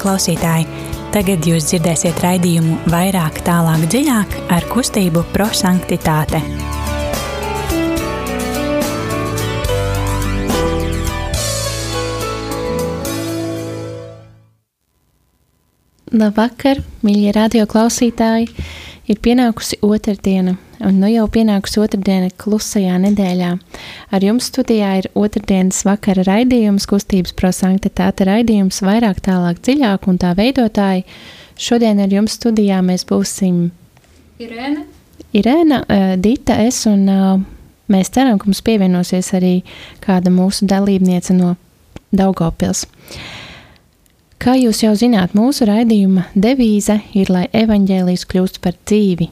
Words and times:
klausītāji! 0.00 0.66
Tagad 1.14 1.46
jūs 1.46 1.66
dzirdēsiet 1.70 2.20
raidījumu 2.22 2.76
vairāk, 2.92 3.40
tālāk, 3.46 3.84
dziļāk 3.90 4.36
ar 4.54 4.66
kustību 4.70 5.24
prosanktitāte. 5.34 6.40
Labvakar, 16.10 16.80
mīļie 17.06 17.34
radio 17.36 17.68
klausītāji! 17.70 18.48
Ir 19.10 19.18
pienākusi 19.22 19.78
otrdiena, 19.86 20.56
un 20.86 21.00
nu 21.02 21.08
jau 21.10 21.26
pienākusi 21.32 21.80
otrdiena 21.82 22.30
klusajā 22.40 22.96
nedēļā. 23.04 23.50
Ar 24.14 24.24
jums 24.24 24.48
studijā 24.50 24.92
ir 25.00 25.08
otrdienas 25.18 25.82
vakara 25.86 26.24
raidījums, 26.26 26.88
kustības 26.90 27.34
prosanktitāte 27.38 28.26
raidījums, 28.28 28.82
vairāk 28.84 29.22
tālāk 29.26 29.60
dziļāk 29.64 30.08
un 30.10 30.20
tā 30.20 30.32
veidotāji. 30.38 31.04
Šodien 31.60 32.00
ar 32.00 32.12
jums 32.12 32.38
studijā 32.40 32.80
mēs 32.84 33.04
būsim 33.08 33.68
Irēna, 34.40 34.86
Irēna, 35.36 35.82
eh, 35.88 36.14
Dita, 36.16 36.56
es 36.64 36.86
un 36.88 37.08
eh, 37.08 37.42
mēs 37.92 38.10
ceram, 38.14 38.38
ka 38.38 38.48
mums 38.48 38.62
pievienosies 38.64 39.34
arī 39.36 39.60
kāda 40.00 40.32
mūsu 40.32 40.66
dalībniece 40.70 41.36
no 41.36 41.56
Daugavpils. 42.16 42.86
Kā 44.40 44.54
jūs 44.56 44.80
jau 44.80 44.94
zināt, 44.96 45.34
mūsu 45.36 45.68
raidījuma 45.68 46.30
devīze 46.32 46.96
ir, 47.12 47.28
lai 47.28 47.44
evaņģēlijs 47.52 48.24
kļūst 48.30 48.62
par 48.64 48.78
dzīvi. 48.88 49.28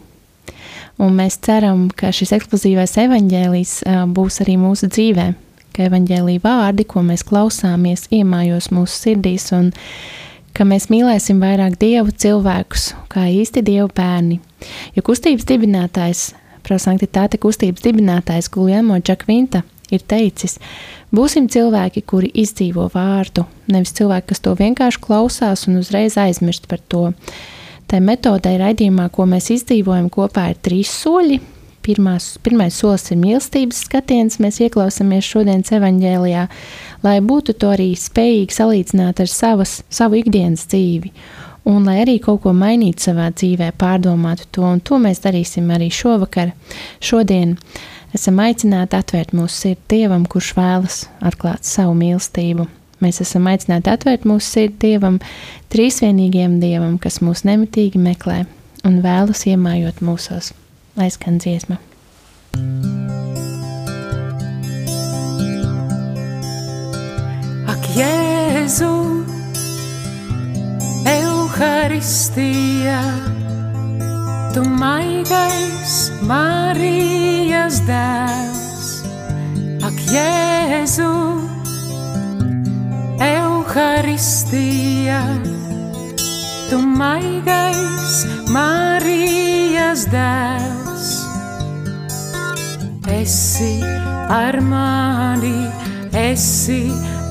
Un 0.99 1.15
mēs 1.15 1.37
ceram, 1.47 1.87
ka 1.95 2.11
šis 2.15 2.33
eksplozīvais 2.35 2.97
evaņģēlijs 3.05 3.75
būs 4.15 4.41
arī 4.43 4.57
mūsu 4.59 4.89
dzīvē, 4.91 5.27
ka 5.77 5.87
evaņģēlīja 5.87 6.43
vārdi, 6.43 6.87
ko 6.91 7.05
mēs 7.07 7.23
klausāmies, 7.27 8.09
iemājos 8.11 8.73
mūsu 8.75 9.05
sirdīs 9.05 9.47
un 9.55 9.71
ka 10.59 10.67
mēs 10.67 10.89
mīlēsim 10.91 11.39
vairāk 11.39 11.77
dievu 11.79 12.11
cilvēkus, 12.11 12.91
kā 13.13 13.29
īsti 13.31 13.63
dievu 13.63 13.93
bērni. 13.95 14.41
Jo 14.97 15.05
kustības 15.07 15.47
dibinātājs, 15.47 16.33
prosanktitāte 16.67 17.39
kustības 17.39 17.85
dibinātājs 17.85 18.51
Guljamo 18.51 18.99
Džakvinta 18.99 19.63
ir 19.95 20.03
teicis, 20.03 20.59
būsim 21.15 21.47
cilvēki, 21.47 22.03
kuri 22.03 22.33
izdzīvo 22.43 22.89
vārdu, 22.91 23.47
nevis 23.71 23.95
cilvēki, 23.95 24.33
kas 24.33 24.43
to 24.43 24.57
vienkārši 24.59 25.05
klausās 25.07 25.69
un 25.71 25.79
uzreiz 25.79 26.19
aizmirst 26.19 26.67
par 26.67 26.83
to. 26.91 27.05
Tā 27.89 28.03
metodē 28.05 28.51
raidījumā, 28.61 29.07
ko 29.09 29.25
mēs 29.25 29.47
izdzīvojam 29.55 30.11
kopā, 30.13 30.51
ir 30.53 30.59
trīs 30.61 30.91
soļi. 30.93 31.39
Pirmās, 31.89 32.35
pirmais 32.45 32.77
solis 32.77 33.07
ir 33.15 33.17
mīlestības 33.17 33.79
skatiens, 33.87 34.37
mēs 34.45 34.59
ieklausāmies 34.61 35.25
šodienas 35.25 35.73
evaņģēlijā, 35.73 36.43
lai 37.07 37.15
būtu 37.25 37.55
to 37.57 37.71
arī 37.73 37.95
spējīgi 37.97 38.59
salīdzināt 38.59 39.23
ar 39.25 39.33
savas, 39.33 39.79
savu 39.89 40.19
ikdienas 40.21 40.67
dzīvi. 40.69 41.15
Un 41.69 41.89
lai 41.89 42.03
arī 42.03 42.19
kaut 42.21 42.43
ko 42.45 42.53
mainītu 42.53 43.09
savā 43.09 43.31
dzīvē, 43.33 43.71
pārdomātu 43.81 44.45
to, 44.53 44.69
un 44.69 44.85
to 44.85 45.01
mēs 45.01 45.25
darīsim 45.25 45.73
arī 45.73 45.89
šovakar, 45.89 46.53
šodien. 47.01 47.57
Esam 48.13 48.45
aicināti 48.45 49.01
atvērt 49.01 49.33
mūsu 49.37 49.63
sirdi 49.63 49.95
Dievam, 49.95 50.29
kurš 50.29 50.53
vēlas 50.61 51.07
atklāt 51.25 51.65
savu 51.65 51.97
mīlestību. 51.97 52.69
Mēs 52.99 53.21
esam 53.23 53.47
aicināti 53.47 53.93
atvērt 53.93 54.25
mūsu 54.27 54.47
sirdi 54.49 54.79
Dievam, 54.89 55.21
trīsvienīgiem 55.71 56.59
Dievam, 56.63 56.97
kas 56.99 57.21
mūs 57.23 57.45
nemitīgi 57.47 58.01
meklē 58.03 58.43
un 58.89 58.99
vēlas 59.05 59.45
iemājot 59.47 60.03
mūsos. 60.03 60.51
Lai 60.99 61.07
skan 61.15 61.39
dziesma! 61.39 61.79
Ak, 67.71 67.87
Jēzu, 67.95 68.91
Euharistija, 71.07 72.99
tu 74.57 74.67
maigais 74.67 76.11
Marijas 76.27 77.79
dēls. 77.87 78.91
Ak, 79.87 80.03
Jēzu, 80.11 81.38
Euharistija, 83.69 85.21
tu 86.71 86.79
maigais 86.81 88.25
Marijas 88.49 90.07
dēls. 90.09 91.11
Esi 93.13 93.75
ar 94.33 94.57
mani, 94.65 95.69
esi 96.17 96.81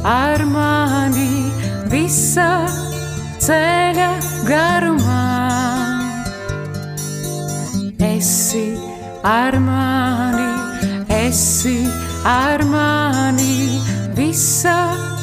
ar 0.05 0.45
mani 0.45 1.49
visā 1.89 2.69
ceļa 3.41 4.13
garumā. 4.45 5.25
Esi 8.13 8.67
ar 9.25 9.57
mani, 9.57 10.49
esi 11.25 11.79
ar 12.37 12.61
mani 12.69 13.81
visā 14.13 14.77
ceļa 14.77 15.01
garumā. 15.01 15.16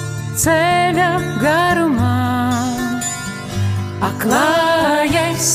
Aklājies 4.05 5.47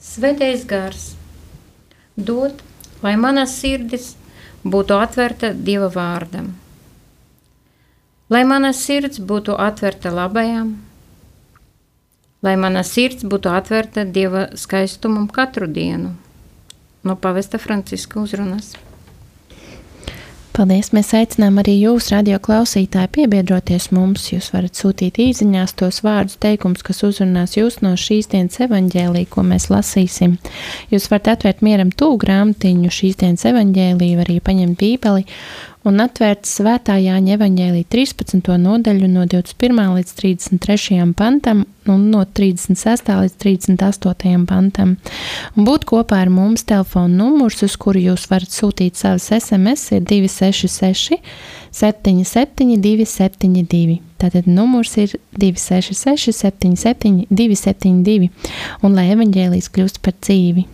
Svētais 0.01 0.65
gars 0.69 1.11
dod, 2.17 2.63
lai 3.05 3.15
mana 3.21 3.45
sirdis 3.51 4.15
būtu 4.65 4.97
atverta 4.97 5.53
Dieva 5.53 5.91
vārdam, 5.93 6.55
lai 8.33 8.43
mana 8.49 8.73
sirds 8.73 9.21
būtu 9.21 9.57
atverta 9.69 10.13
labajam, 10.15 10.73
lai 12.43 12.57
mana 12.57 12.83
sirds 12.87 13.27
būtu 13.35 13.53
atverta 13.53 14.07
Dieva 14.19 14.49
skaistumam 14.57 15.29
katru 15.29 15.69
dienu. 15.69 16.17
No 17.05 17.15
pavesta 17.17 17.61
Franciska 17.63 18.19
uzrunas. 18.21 18.73
Paldies! 20.59 20.89
Mēs 20.91 21.13
aicinām 21.15 21.61
arī 21.63 21.77
jūs, 21.85 22.09
radio 22.11 22.41
klausītāji, 22.43 23.13
piebiedroties 23.15 23.93
mums. 23.95 24.25
Jūs 24.33 24.49
varat 24.51 24.75
sūtīt 24.75 25.21
īsiņās 25.23 25.77
tos 25.79 26.01
vārdus, 26.03 26.35
teikumus, 26.43 26.83
kas 26.83 27.05
uzrunās 27.07 27.55
jūs 27.55 27.77
no 27.85 27.93
šīs 27.95 28.27
dienas 28.33 28.59
evaņģēlī, 28.67 29.23
ko 29.31 29.45
mēs 29.47 29.69
lasīsim. 29.71 30.35
Jūs 30.91 31.07
varat 31.13 31.31
atvērt 31.37 31.63
mieram 31.63 31.95
tūlu 31.95 32.19
grāmatiņu 32.25 32.91
šīs 32.91 33.21
dienas 33.23 33.47
evaņģēlī, 33.53 34.11
arī 34.25 34.41
paņemt 34.43 34.83
bībeli 34.83 35.29
un 35.87 36.01
atvērts 36.03 36.57
Svētā 36.59 36.97
Jāņa 36.99 37.37
evaņģēlī 37.37 37.85
13. 37.93 38.49
nodaļu 38.63 39.09
no 39.11 39.25
21. 39.31 39.79
līdz 39.99 40.15
33. 40.19 40.99
pantam 41.19 41.65
un 41.89 42.09
no 42.13 42.25
36. 42.25 43.11
līdz 43.23 43.37
38. 43.45 44.45
pantam. 44.49 44.97
Un 45.55 45.69
būt 45.69 45.87
kopā 45.89 46.23
ar 46.25 46.33
mums 46.35 46.67
telefona 46.69 47.23
numurs, 47.23 47.63
uz 47.63 47.77
kuru 47.81 48.03
jūs 48.09 48.27
varat 48.31 48.53
sūtīt 48.53 48.99
savus 48.99 49.31
SMS, 49.39 49.93
ir 49.95 50.07
266 50.09 51.21
77 51.79 52.79
272. 52.83 54.01
Tātad 54.19 54.49
numurs 54.51 54.97
ir 54.99 55.15
266 55.39 56.35
77 56.35 57.29
272 57.31 58.33
un 58.83 58.99
lai 58.99 59.13
evaņģēlīs 59.15 59.71
kļūst 59.71 60.03
par 60.03 60.19
dzīvi. 60.19 60.67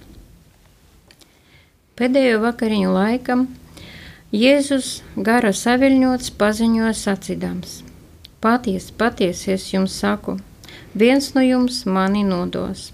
Pēdējo 1.95 2.41
vakariņu 2.43 2.91
laikam 2.91 3.45
Jēzus 4.33 5.03
gara 5.17 5.51
saviļņots 5.53 6.31
paziņoja 6.41 6.95
sacīdams: 6.97 7.83
Patiesi, 8.41 8.93
patiesi 8.97 9.53
es 9.53 9.67
jums 9.73 9.99
saku, 10.01 10.39
viens 10.95 11.35
no 11.35 11.43
jums 11.45 11.85
mani 11.85 12.25
nodos. 12.25 12.93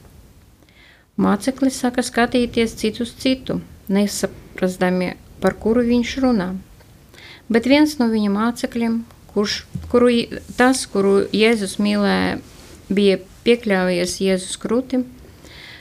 Mācekļi 1.20 1.70
saka 1.70 2.02
skatīties 2.02 2.74
citu 2.80 3.04
uz 3.06 3.14
citu, 3.14 3.60
nesaprastami, 3.88 5.14
par 5.40 5.54
kuru 5.54 5.84
viņš 5.86 6.16
runā. 6.24 6.50
Bet 7.48 7.66
viens 7.66 7.98
no 8.00 8.10
viņa 8.10 8.30
mācekļiem, 8.34 9.00
kurš, 9.34 9.64
kuru, 9.92 10.10
tas, 10.56 10.86
kuru 10.90 11.26
Jēzus 11.30 11.78
mīlēja, 11.78 12.38
bija 12.90 13.22
piekļāvies 13.46 14.20
Jēzus 14.24 14.58
krūtim, 14.58 15.06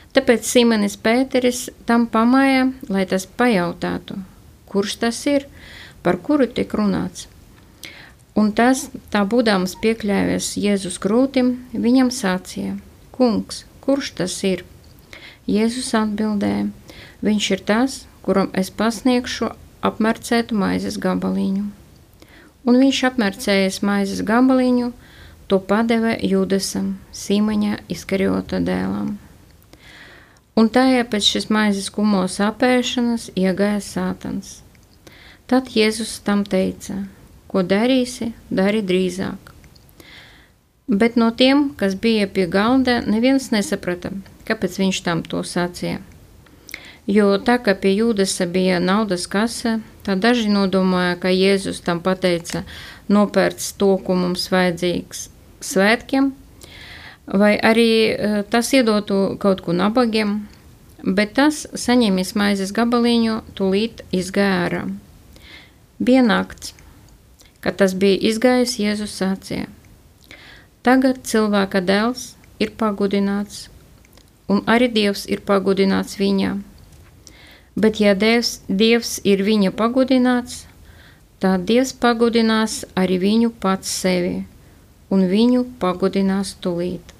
Tāpēc 0.09 0.47
Simonis 0.47 0.95
Pēteris 0.97 1.67
tam 1.85 2.07
pamāja, 2.09 2.71
lai 2.89 3.03
tas 3.09 3.27
pajautātu, 3.39 4.17
kurš 4.71 4.95
tas 5.03 5.19
ir, 5.27 5.45
par 6.03 6.19
kuru 6.25 6.47
tiek 6.47 6.73
runāts. 6.77 7.27
Un 8.39 8.51
tas, 8.55 8.85
tā 9.11 9.25
būdams 9.27 9.75
piekļāvies 9.83 10.53
Jēzus 10.61 10.99
krūtim, 11.03 11.55
viņam 11.73 12.11
sācīja: 12.13 12.77
Kungs, 13.15 13.65
kurš 13.83 14.13
tas 14.21 14.37
ir? 14.47 14.63
Jēzus 15.49 15.91
atbildēja: 15.97 16.69
Viņš 17.25 17.51
ir 17.55 17.65
tas, 17.71 17.97
kuram 18.23 18.51
es 18.53 18.69
pasniegšu 18.69 19.51
apmercētu 19.83 20.55
maizes 20.55 20.99
gabaliņu. 21.01 21.65
Un 22.67 22.77
viņš 22.83 23.05
apmercējis 23.09 23.81
maizes 23.89 24.21
gabaliņu, 24.27 24.91
to 25.49 25.59
padeva 25.71 26.13
Judasam, 26.21 26.93
Sīmaņa 27.15 27.81
izkariota 27.91 28.61
dēlam 28.63 29.17
un 30.59 30.67
tajā 30.75 31.05
pēc 31.11 31.27
šīs 31.33 31.47
maizes 31.53 31.87
kumos 31.95 32.39
apēšanas 32.43 33.29
iegāja 33.39 33.79
sātans. 33.85 34.57
Tad 35.49 35.71
Jēzus 35.73 36.19
tam 36.25 36.43
teica: 36.45 37.05
Ko 37.49 37.63
darīsi, 37.65 38.33
dari 38.49 38.83
drīzāk. 38.85 39.53
Bet 40.89 41.15
no 41.21 41.29
tiem, 41.39 41.69
kas 41.79 41.95
bija 41.95 42.27
pie 42.35 42.45
galda, 42.49 42.99
neviens 43.05 43.49
nesaprata, 43.53 44.11
kāpēc 44.45 44.77
viņš 44.81 45.01
tam 45.05 45.23
to 45.25 45.41
sacīja. 45.45 46.01
Jo 47.09 47.39
tā 47.41 47.55
kā 47.65 47.73
pie 47.73 47.95
Jūdasa 47.95 48.45
bija 48.49 48.77
naudas 48.81 49.25
kase, 49.29 49.79
tad 50.05 50.21
daži 50.25 50.49
nodomāja, 50.53 51.15
ka 51.21 51.33
Jēzus 51.33 51.81
tam 51.85 52.03
pateica: 52.05 52.65
nopērts 53.09 53.71
to, 53.81 53.95
ko 54.05 54.17
mums 54.17 54.49
vajadzīgs 54.53 55.29
svētkiem, 55.65 56.33
vai 57.33 57.57
arī 57.61 57.89
eh, 58.09 58.41
tas 58.49 58.73
iedotu 58.73 59.37
kaut 59.39 59.61
ko 59.61 59.73
nabagiem, 59.73 60.47
bet 61.03 61.35
tas, 61.37 61.65
saņēmis 61.73 62.35
maizes 62.35 62.73
gabaliņu, 62.75 63.41
tūlīt 63.55 64.03
izgāja 64.11 64.65
ārā. 64.65 64.83
Bija 65.99 66.23
nakts, 66.25 66.73
kad 67.61 67.77
tas 67.77 67.93
bija 67.93 68.17
izgājis 68.31 68.79
Jēzus 68.79 69.17
sācijā. 69.19 69.67
Tagad 70.83 71.21
cilvēka 71.27 71.81
dēls 71.83 72.33
ir 72.59 72.71
pagudināts, 72.79 73.67
un 74.47 74.63
arī 74.65 74.87
Dievs 74.91 75.25
ir 75.27 75.43
pagudināts 75.45 76.17
viņā. 76.19 76.55
Bet 77.79 77.99
ja 78.01 78.15
Dievs, 78.15 78.61
Dievs 78.67 79.19
ir 79.27 79.43
viņa 79.45 79.71
pagudināts, 79.75 80.65
tad 81.39 81.67
Dievs 81.69 81.93
pagudinās 81.93 82.81
arī 82.95 83.19
viņu 83.21 83.53
pats 83.59 83.91
sevi, 84.01 84.43
un 85.11 85.27
viņu 85.29 85.65
pagudinās 85.79 86.55
tūlīt. 86.63 87.18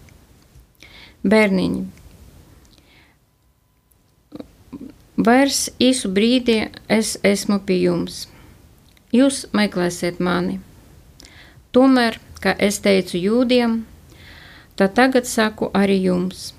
Bērniņi, 1.19 1.81
vairs 5.19 5.65
īsu 5.83 6.07
brīdi 6.15 6.69
es 6.87 7.17
esmu 7.27 7.57
pie 7.67 7.81
jums. 7.81 8.21
Jūs 9.11 9.41
meklēsiet 9.51 10.21
mani. 10.23 10.61
Tomēr, 11.75 12.21
kā 12.39 12.53
es 12.55 12.79
teicu 12.79 13.19
jūdiem, 13.19 13.81
tad 14.79 14.95
tagad 14.95 15.27
saku 15.27 15.67
arī 15.75 15.99
jums, 16.05 16.53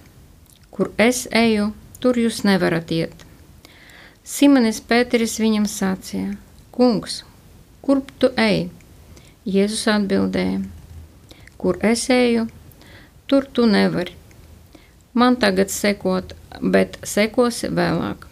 kur 0.69 0.93
es 0.99 1.25
eju, 1.33 1.71
tur 1.97 2.21
jūs 2.21 2.45
nevarat 2.45 2.93
iet. 2.93 3.17
Simonis 4.29 4.85
Pēteris 4.85 5.41
viņam 5.41 5.65
sacīja: 5.65 6.37
Kungs, 6.71 7.23
kurp 7.81 8.13
tu 8.21 8.29
ej? 8.37 8.69
Jēzus 9.49 9.89
atbildēja: 9.89 10.61
Kur 11.57 11.81
es 11.81 12.11
eju, 12.13 12.51
tur 13.25 13.49
tu 13.49 13.65
nevari 13.65 14.20
man 15.15 15.37
tagad 15.37 15.71
sekot, 15.71 16.35
bet 16.61 16.99
sekosi 17.07 17.71
vēlāk. 17.73 18.27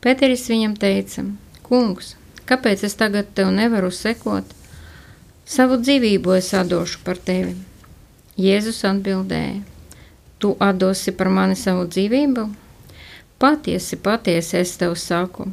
Pēteris 0.00 0.46
viņam 0.48 0.76
teica: 0.80 1.24
Kungs, 1.66 2.14
kāpēc 2.48 2.84
es 2.88 2.96
tagad 2.96 3.34
tev 3.34 3.52
nevaru 3.54 3.90
sekot? 3.94 4.56
Savu 5.50 5.80
dzīvību 5.82 6.36
es 6.38 6.52
atdošu 6.54 7.02
par 7.04 7.18
tevi. 7.18 7.56
Jēzus 8.40 8.84
atbildēja: 8.88 9.60
Tu 10.38 10.54
atdosi 10.62 11.12
par 11.12 11.28
mani 11.28 11.58
savu 11.58 11.88
dzīvību? 11.90 12.46
Patiesi, 13.40 13.96
patiesi 13.96 14.58
es 14.60 14.76
tev 14.76 14.94
saku, 15.00 15.46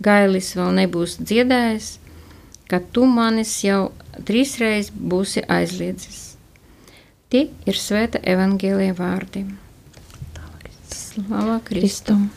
gailis 0.00 0.54
vēl 0.56 0.72
nebūs 0.80 1.18
dziedājis, 1.20 1.90
kad 2.68 2.88
tu 2.92 3.04
manis 3.06 3.52
jau 3.64 3.92
trīsreiz 4.28 4.88
būsi 4.90 5.44
aizliedzis. 5.44 6.25
Tie 7.26 7.48
ir 7.66 7.74
svēta 7.74 8.20
evaņģēlīja 8.22 8.94
vārdi. 8.94 9.40
Slava 10.94 11.56
Kristum! 11.66 12.28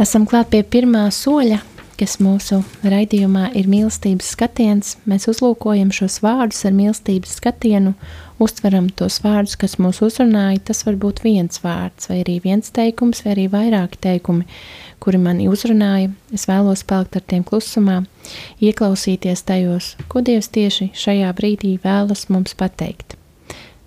Esam 0.00 0.24
klāt 0.28 0.48
pie 0.54 0.62
pirmā 0.64 1.02
soļa, 1.12 1.58
kas 2.00 2.14
mūsu 2.24 2.62
raidījumā 2.80 3.50
ir 3.60 3.68
mīlestības 3.68 4.30
skatiens. 4.32 4.94
Mēs 5.04 5.28
uzlūkojam 5.28 5.90
šos 5.92 6.16
vārdus 6.24 6.62
ar 6.64 6.72
mīlestības 6.78 7.34
skatienu, 7.36 7.92
uztveram 8.40 8.88
tos 8.96 9.18
vārdus, 9.24 9.58
kas 9.60 9.76
mūs 9.84 10.00
uzrunāja. 10.06 10.62
Tas 10.70 10.80
var 10.88 10.96
būt 11.04 11.20
viens 11.26 11.60
vārds, 11.60 12.08
vai 12.08 12.22
arī 12.22 12.38
viens 12.46 12.72
teikums, 12.72 13.20
vai 13.26 13.34
arī 13.34 13.46
vairāki 13.52 14.00
teikumi, 14.08 14.48
kuri 14.96 15.20
mani 15.20 15.50
uzrunāja. 15.52 16.08
Es 16.32 16.48
vēlos 16.48 16.86
palikt 16.88 17.20
ar 17.20 17.28
tiem 17.28 17.44
klusumā, 17.44 18.00
ieklausīties 18.64 19.44
tajos, 19.44 19.92
ko 20.08 20.24
Dievs 20.24 20.48
tieši 20.56 20.94
šajā 20.96 21.36
brīdī 21.36 21.76
vēlas 21.84 22.30
mums 22.32 22.56
pateikt 22.56 23.15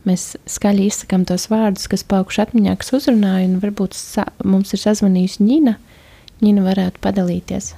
mēs 0.07 0.33
skaļi 0.49 0.87
izsakām 0.89 1.25
tos 1.27 1.49
vārdus, 1.51 1.89
kas 1.91 2.05
palikuši 2.07 2.43
atmiņā, 2.45 2.77
kas 2.79 2.93
uzrunāja, 2.99 3.49
un 3.49 3.59
varbūt 3.63 3.97
mums 4.47 4.73
ir 4.75 4.83
sazvanījusi 4.83 5.45
Ņina. 5.45 5.75
Ņina 6.39 6.63
varētu 6.63 7.01
padalīties. 7.03 7.73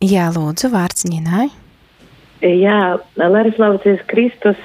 Jā, 0.00 0.30
lūdzu, 0.32 0.70
vārds 0.72 1.04
Ņinai. 1.08 1.50
Jā, 2.40 2.82
lai 3.20 3.50
slavēties 3.52 4.04
Kristus. 4.08 4.60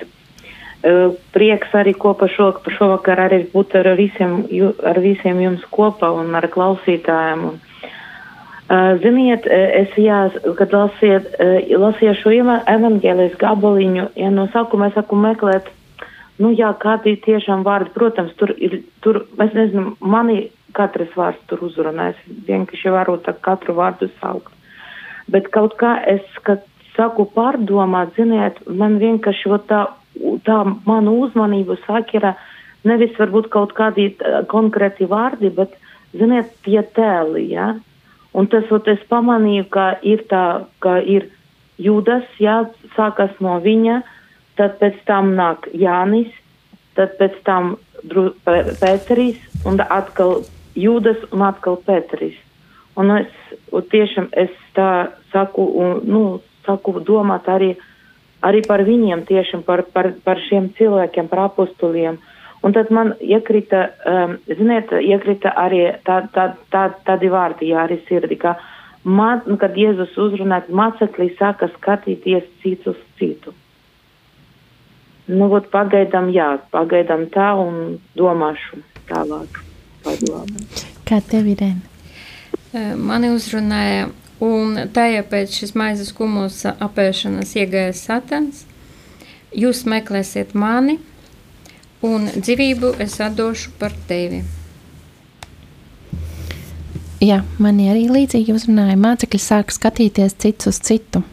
Prieks 1.36 1.72
arī 1.76 1.96
kopā 1.98 2.30
šo, 2.30 2.52
šovakar 2.72 3.20
arī 3.26 3.42
būt 3.52 3.74
ar 3.80 3.90
visiem, 3.98 4.44
ar 4.86 5.00
visiem 5.04 5.42
jums 5.42 5.64
kopā 5.74 6.12
un 6.14 6.36
ar 6.38 6.48
klausītājiem. 6.54 7.42
Un 7.50 7.58
ziniet, 9.02 9.46
es, 9.46 9.92
jā, 10.00 10.24
kad 10.58 10.72
lasiet, 10.74 11.28
uh, 11.38 11.60
lasīju 11.78 12.16
šo 12.18 12.32
evaņģēlijas 12.66 13.38
gabaliņu, 13.38 14.08
ja 14.18 14.32
no 14.34 14.48
sākuma 14.54 14.90
es 14.90 14.98
saku 14.98 15.20
meklēt, 15.22 15.70
nu 16.42 16.50
jā, 16.50 16.72
kādi 16.82 17.14
tiešām 17.22 17.62
vārdi, 17.68 17.94
protams, 17.94 18.34
tur 18.40 18.56
ir, 18.58 18.82
tur, 19.06 19.22
es 19.38 19.54
nezinu, 19.54 19.94
mani 20.02 20.50
katrs 20.74 21.14
vārds 21.16 21.46
tur 21.48 21.62
uzrunājas, 21.70 22.18
vienkārši 22.48 22.92
varu 22.92 23.20
tā 23.24 23.36
katru 23.38 23.78
vārdu 23.78 24.10
saukt. 24.18 24.52
Bet 25.32 25.52
kaut 25.54 25.78
kā 25.78 25.96
es, 26.10 26.26
kad 26.46 26.66
saku 26.96 27.28
pārdomāt, 27.38 28.18
ziniet, 28.18 28.60
man 28.68 28.98
vienkārši 28.98 29.62
tā, 29.70 29.86
tā 30.46 30.60
manu 30.86 31.20
uzmanību 31.26 31.78
sakira 31.86 32.36
nevis 32.86 33.14
varbūt 33.18 33.50
kaut 33.54 33.74
kādi 33.78 34.12
konkrēti 34.50 35.06
vārdi, 35.10 35.54
bet, 35.54 35.78
ziniet, 36.18 36.50
tie 36.66 36.82
tēli, 36.98 37.52
jā. 37.54 37.76
Ja? 37.76 37.95
Un 38.36 38.50
tas, 38.52 38.68
ot, 38.76 38.88
es 38.92 39.02
pamanīju, 39.08 39.68
ka 39.72 39.86
ir 40.04 40.26
tā, 40.32 40.68
ka 40.84 41.00
ir 41.00 41.30
Jūdas, 41.80 42.28
jā, 42.40 42.62
sākas 42.96 43.34
no 43.44 43.58
viņa, 43.64 44.00
tad 44.56 44.78
pēc 44.80 45.02
tam 45.08 45.34
nāk 45.36 45.68
Jānis, 45.76 46.32
tad 46.96 47.18
pēc 47.20 47.36
tam 47.48 47.76
Pēteris 48.46 49.40
un 49.68 49.82
atkal 49.84 50.46
Jūdas 50.76 51.24
un 51.32 51.44
atkal 51.48 51.80
Petris. 51.84 52.38
Un 52.96 53.12
es 53.18 53.32
un 53.76 53.84
tiešām 53.92 54.30
es 54.32 54.54
tā 54.76 55.12
saku, 55.34 55.66
un, 55.82 56.00
nu, 56.08 56.22
saku 56.66 57.00
domāt 57.04 57.48
arī, 57.52 57.74
arī 58.46 58.62
par 58.68 58.84
viņiem, 58.88 59.26
tiešām 59.28 59.66
par, 59.68 59.86
par, 59.92 60.14
par 60.24 60.42
šiem 60.48 60.72
cilvēkiem, 60.78 61.30
par 61.32 61.46
apostuliem. 61.50 62.20
Un 62.66 62.74
tad 62.74 62.90
man 62.90 63.14
iekrita, 63.22 63.82
um, 64.10 64.38
ziniet, 64.50 64.90
iekrita 64.90 65.52
arī 65.62 65.84
tā, 66.08 66.24
tā, 66.34 66.48
tā, 66.74 66.88
tādi 67.06 67.30
vārdi, 67.30 67.70
jā, 67.70 67.84
arī 67.86 68.00
sirdi, 68.08 68.40
ka, 68.42 68.56
man, 69.06 69.44
nu, 69.46 69.60
kad 69.62 69.78
Jēzus 69.78 70.16
uzrunā, 70.18 70.64
mācekļi 70.74 71.36
sāka 71.38 71.70
skatīties 71.76 72.50
cits 72.64 72.90
uz 72.90 72.98
citu. 73.20 73.54
Nu, 75.30 75.52
ot, 75.54 75.70
pagaidām, 75.74 76.32
jā, 76.34 76.56
pagaidām 76.74 77.28
tā 77.34 77.52
un 77.62 78.00
domāšu 78.18 78.82
tālāk. 79.10 79.62
Kā 81.06 81.22
tev 81.30 81.48
ir? 81.50 81.64
Mani 82.74 83.30
uzrunāja, 83.34 84.10
un 84.44 84.88
tajā 84.94 85.24
pēc 85.30 85.62
šis 85.62 85.74
maizes 85.78 86.12
kumus 86.14 86.64
apēšanas 86.74 87.54
iegāja 87.58 87.94
satans. 87.98 88.66
Jūs 89.56 89.86
meklēsiet 89.90 90.54
mani, 90.58 90.98
un 92.04 92.28
dzīvību 92.36 92.96
es 93.04 93.20
atdošu 93.24 93.76
par 93.80 93.96
tevi. 94.10 94.44
Jā, 97.24 97.40
manī 97.62 97.88
arī 97.94 98.10
līdzīgi 98.12 98.54
uzrunāja. 98.54 98.98
Mācekļi 99.00 99.40
sāk 99.40 99.72
skatīties 99.72 100.36
cits 100.42 100.68
uz 100.70 100.82
citu. 100.84 101.24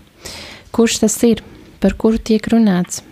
Kurš 0.73 1.03
tas 1.03 1.19
ir, 1.27 1.43
par 1.83 1.99
kuru 1.99 2.23
tiek 2.23 2.47
runāts? 2.53 3.03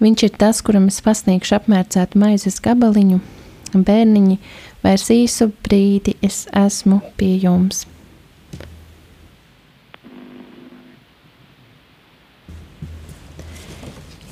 Viņš 0.00 0.22
ir 0.24 0.36
tas, 0.40 0.62
kuram 0.64 0.86
es 0.88 1.02
pasniegšu 1.04 1.58
apmērcētu 1.58 2.20
maizes 2.22 2.62
gabaliņu. 2.64 3.18
Bērniņi 3.74 4.38
Vairs 4.80 5.10
īsu 5.12 5.50
brīdi 5.60 6.14
es 6.24 6.46
esmu 6.56 7.02
pie 7.20 7.34
jums. 7.42 7.84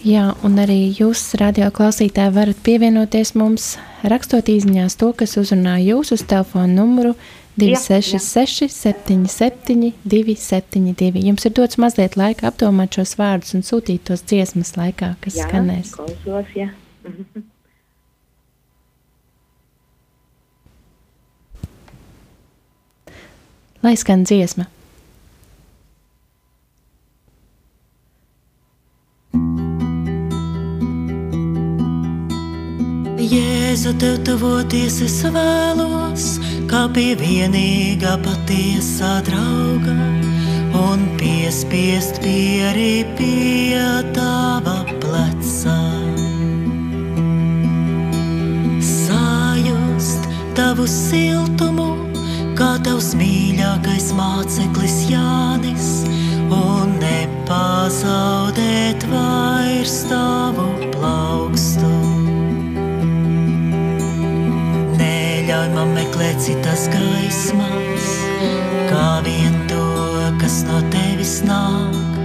Jā, 0.08 0.30
un 0.46 0.54
arī 0.62 0.76
jūs, 0.96 1.20
radio 1.36 1.66
klausītāji, 1.74 2.32
varat 2.32 2.60
pievienoties 2.64 3.34
mums, 3.36 3.74
rakstot 4.08 4.46
īsiņās 4.48 4.96
to, 4.96 5.10
kas 5.12 5.36
uzrunā 5.40 5.74
jūs 5.82 6.14
uz 6.14 6.22
telefona 6.24 6.70
numuru 6.70 7.12
266, 7.58 8.70
77, 8.72 9.90
272. 10.08 11.24
Jums 11.28 11.44
ir 11.44 11.52
dots 11.58 11.80
mazliet 11.82 12.16
laika 12.16 12.48
apdomāt 12.48 12.96
šos 12.96 13.16
vārdus 13.20 13.52
un 13.58 13.66
sūtīt 13.66 14.06
tos 14.08 14.24
dziesmas 14.24 14.72
laikā, 14.78 15.12
kas 15.24 15.42
jā, 15.42 15.50
skanēs. 15.50 15.92
Klausos, 15.98 16.56
jā. 16.56 16.70
lai 23.82 23.96
skan 23.98 24.24
dziesma. 24.24 24.70
Jēzu, 33.28 33.90
tev 34.00 34.14
tuvoties 34.24 34.94
es 35.04 35.18
vēlos, 35.28 36.38
kā 36.70 36.86
pie 36.96 37.12
vienīgā 37.18 38.14
patiesā 38.24 39.18
drauga, 39.26 39.96
un 40.72 41.02
piespiest 41.20 42.22
pierī 42.24 43.04
pie 43.18 43.76
tava 44.16 44.78
pleca. 45.04 45.76
Sājust 48.80 50.24
tavu 50.56 50.88
siltumu 50.88 51.90
kā 52.56 52.80
tavs 52.80 53.12
mīļākais 53.20 54.08
māceklis 54.16 55.04
Jānis, 55.12 55.92
un 56.48 56.96
nepazaudēt 57.04 59.00
vairs 59.12 60.00
tavu 60.08 60.72
plaukstu. 60.96 62.07
Neļauj 65.48 65.68
man 65.72 65.92
meklēt 65.96 66.42
citas 66.44 66.82
gaismas, 66.92 68.08
kā 68.90 69.04
vien 69.24 69.54
to, 69.70 69.84
kas 70.42 70.58
no 70.68 70.82
tevis 70.92 71.38
nāk, 71.40 72.18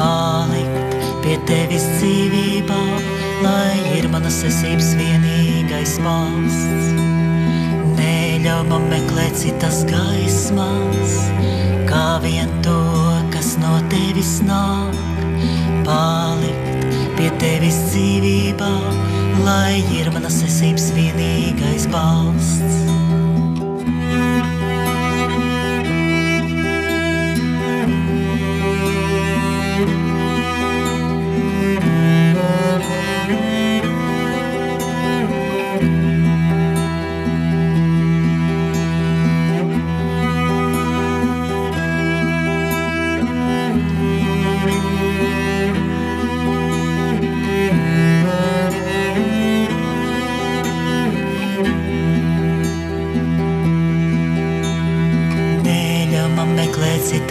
palikt 0.00 0.96
pie 1.22 1.36
tevis 1.46 1.86
dzīvībā, 2.00 2.80
lai 3.44 3.76
ir 4.00 4.08
manas 4.10 4.40
esības 4.50 4.90
vienīgais 4.98 6.00
balsts 6.02 6.98
neļauj 7.94 8.66
man 8.72 8.90
meklēt 8.90 9.38
citas 9.38 9.84
gaismas, 9.86 11.14
kā 11.86 12.18
vien 12.26 12.50
to, 12.66 12.80
kas 13.36 13.54
no 13.62 13.76
tevis 13.94 14.40
nāk, 14.42 14.98
palikt 15.86 16.90
pie 17.20 17.30
tevis 17.38 17.78
dzīvībā, 17.92 18.72
lai 19.44 19.78
ir 19.98 20.10
manas 20.14 20.40
esības 20.46 20.90
vienīgais 20.96 21.88
balsts. 21.92 22.77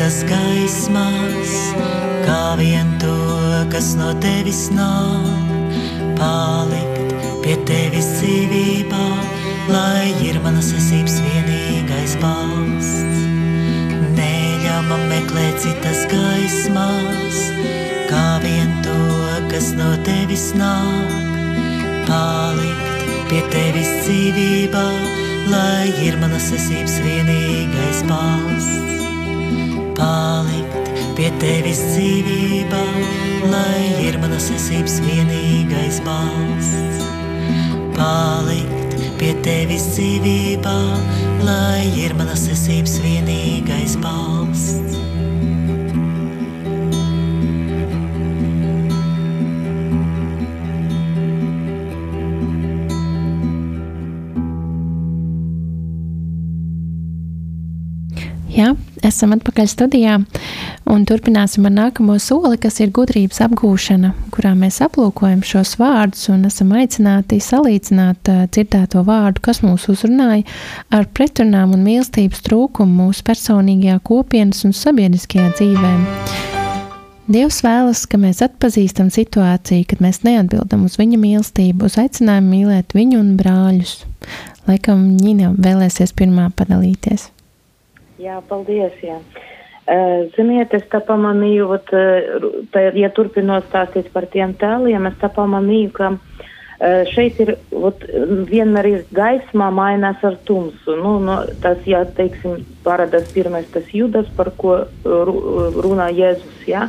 Citas 0.07 0.23
gaismas, 0.23 1.53
kā 2.23 2.55
vien 2.55 2.87
to, 3.01 3.15
kas 3.67 3.89
no 3.99 4.13
tevis 4.23 4.69
nāk, 4.71 5.67
palikt 6.15 7.11
pie 7.43 7.57
tevis 7.67 8.07
dzīvībā, 8.21 9.03
lai 9.67 10.07
ir 10.23 10.39
manas 10.45 10.71
esības 10.71 11.19
vienīgais 11.25 12.15
balsts. 12.23 13.19
Neļauj 14.15 14.87
man 14.87 15.03
meklēt 15.11 15.59
citas 15.65 16.05
gaismas, 16.07 17.43
kā 18.07 18.39
vien 18.47 18.71
to, 18.87 18.97
kas 19.51 19.73
no 19.75 19.91
tevis 20.07 20.53
nāk, 20.55 21.19
palikt 22.07 23.07
pie 23.27 23.43
tevis 23.51 23.91
dzīvībā, 24.07 24.89
lai 25.51 25.91
ir 26.07 26.15
manas 26.23 26.47
esības 26.55 27.01
vienīgais 27.03 28.05
balsts 28.07 29.06
palikt 29.97 30.91
pie 31.17 31.29
tevis 31.41 31.81
dzīvībā, 31.93 32.83
lai 33.51 33.83
ir 34.05 34.19
manas 34.21 34.49
esības 34.53 34.99
vienīgais 35.05 35.99
balsts. 36.05 37.03
Palikt 37.97 38.97
pie 39.17 39.33
tevis 39.45 39.89
dzīvībā, 39.95 40.77
lai 41.47 41.87
ir 41.97 42.13
manas 42.19 42.45
esības 42.53 42.99
vienīgais 43.05 43.97
balsts. 44.03 44.85
Jā, 58.57 58.71
esam 59.05 59.35
atpakaļ 59.35 59.69
studijā 59.69 60.15
un 60.89 61.05
turpināsim 61.07 61.67
ar 61.67 61.73
nākamo 61.75 62.17
soli, 62.21 62.57
kas 62.61 62.79
ir 62.81 62.93
gudrības 62.95 63.41
apgūšana, 63.45 64.13
kurā 64.33 64.53
mēs 64.57 64.79
aplūkojam 64.85 65.43
šos 65.45 65.75
vārdus 65.81 66.27
un 66.33 66.47
esam 66.49 66.73
aicināti 66.77 67.39
salīdzināt 67.43 68.31
dzirdēto 68.53 69.03
vārdu, 69.07 69.43
kas 69.45 69.61
mūs 69.65 69.87
uzrunāja, 69.93 70.45
ar 70.93 71.09
pretrunām 71.13 71.75
un 71.77 71.85
mīlestības 71.87 72.43
trūkumu 72.47 73.07
mūsu 73.07 73.25
personīgajā 73.27 73.99
kopienas 74.07 74.63
un 74.67 74.75
sabiedriskajā 74.77 75.53
dzīvē. 75.59 75.93
Dievs 77.27 77.57
vēlas, 77.59 78.05
ka 78.07 78.15
mēs 78.21 78.39
atpazīstam 78.45 79.09
situāciju, 79.11 79.83
kad 79.91 79.99
mēs 80.03 80.21
neatbildam 80.23 80.85
uz 80.87 80.95
viņa 80.95 81.19
mīlestību, 81.19 81.89
uz 81.89 81.97
aicinājumu 81.99 82.53
mīlēt 82.53 82.95
viņu 82.95 83.19
un 83.19 83.33
brāļus. 83.39 83.97
Laikam 84.67 85.03
Ņina 85.19 85.51
vēlēsies 85.59 86.15
pirmā 86.15 86.47
padalīties. 86.55 87.27
Jā, 88.21 88.41
paldies. 88.49 88.95
Jā. 89.03 89.19
Uh, 89.87 90.27
ziniet, 90.35 90.73
es 90.75 90.83
tā 90.91 90.99
pamanīju, 90.99 91.67
ot, 91.77 91.91
tā, 92.73 92.87
ja 92.97 93.09
turpinot 93.15 93.69
stāstīt 93.69 94.09
par 94.11 94.27
tiem 94.33 94.55
tēliem, 94.59 95.07
es 95.07 95.19
tā 95.21 95.29
pamanīju, 95.31 95.93
ka 95.95 96.15
Uh, 96.77 97.07
šeit 97.09 97.39
ir 97.41 97.55
ot, 97.73 98.03
vienmēr 98.45 98.85
ir 98.85 99.05
gaismā 99.17 99.71
mainās 99.73 100.21
ar 100.21 100.35
tumsu. 100.45 100.93
Nu, 100.99 101.15
no, 101.17 101.39
tas, 101.63 101.79
ja 101.89 102.03
teiksim, 102.19 102.59
parādās 102.85 103.31
pirmais 103.33 103.65
tas 103.73 103.87
judas, 103.89 104.29
par 104.37 104.51
ko 104.61 104.75
runā 105.01 106.11
Jēzus, 106.13 106.59
ja, 106.69 106.83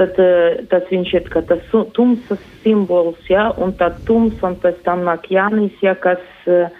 tad 0.00 0.16
uh, 0.16 0.64
tas 0.72 0.88
viņš 0.88 1.12
ir 1.12 1.28
kā 1.28 1.44
tas 1.44 1.60
tumsas 1.92 2.40
simbols, 2.62 3.20
ja, 3.28 3.50
un 3.60 3.76
tā 3.76 3.90
tums, 4.08 4.40
un 4.40 4.56
pēc 4.64 4.80
tam 4.88 5.04
nāk 5.04 5.28
Jānis, 5.28 5.76
ja, 5.84 5.92
kas 5.92 6.24
uh, 6.48 6.72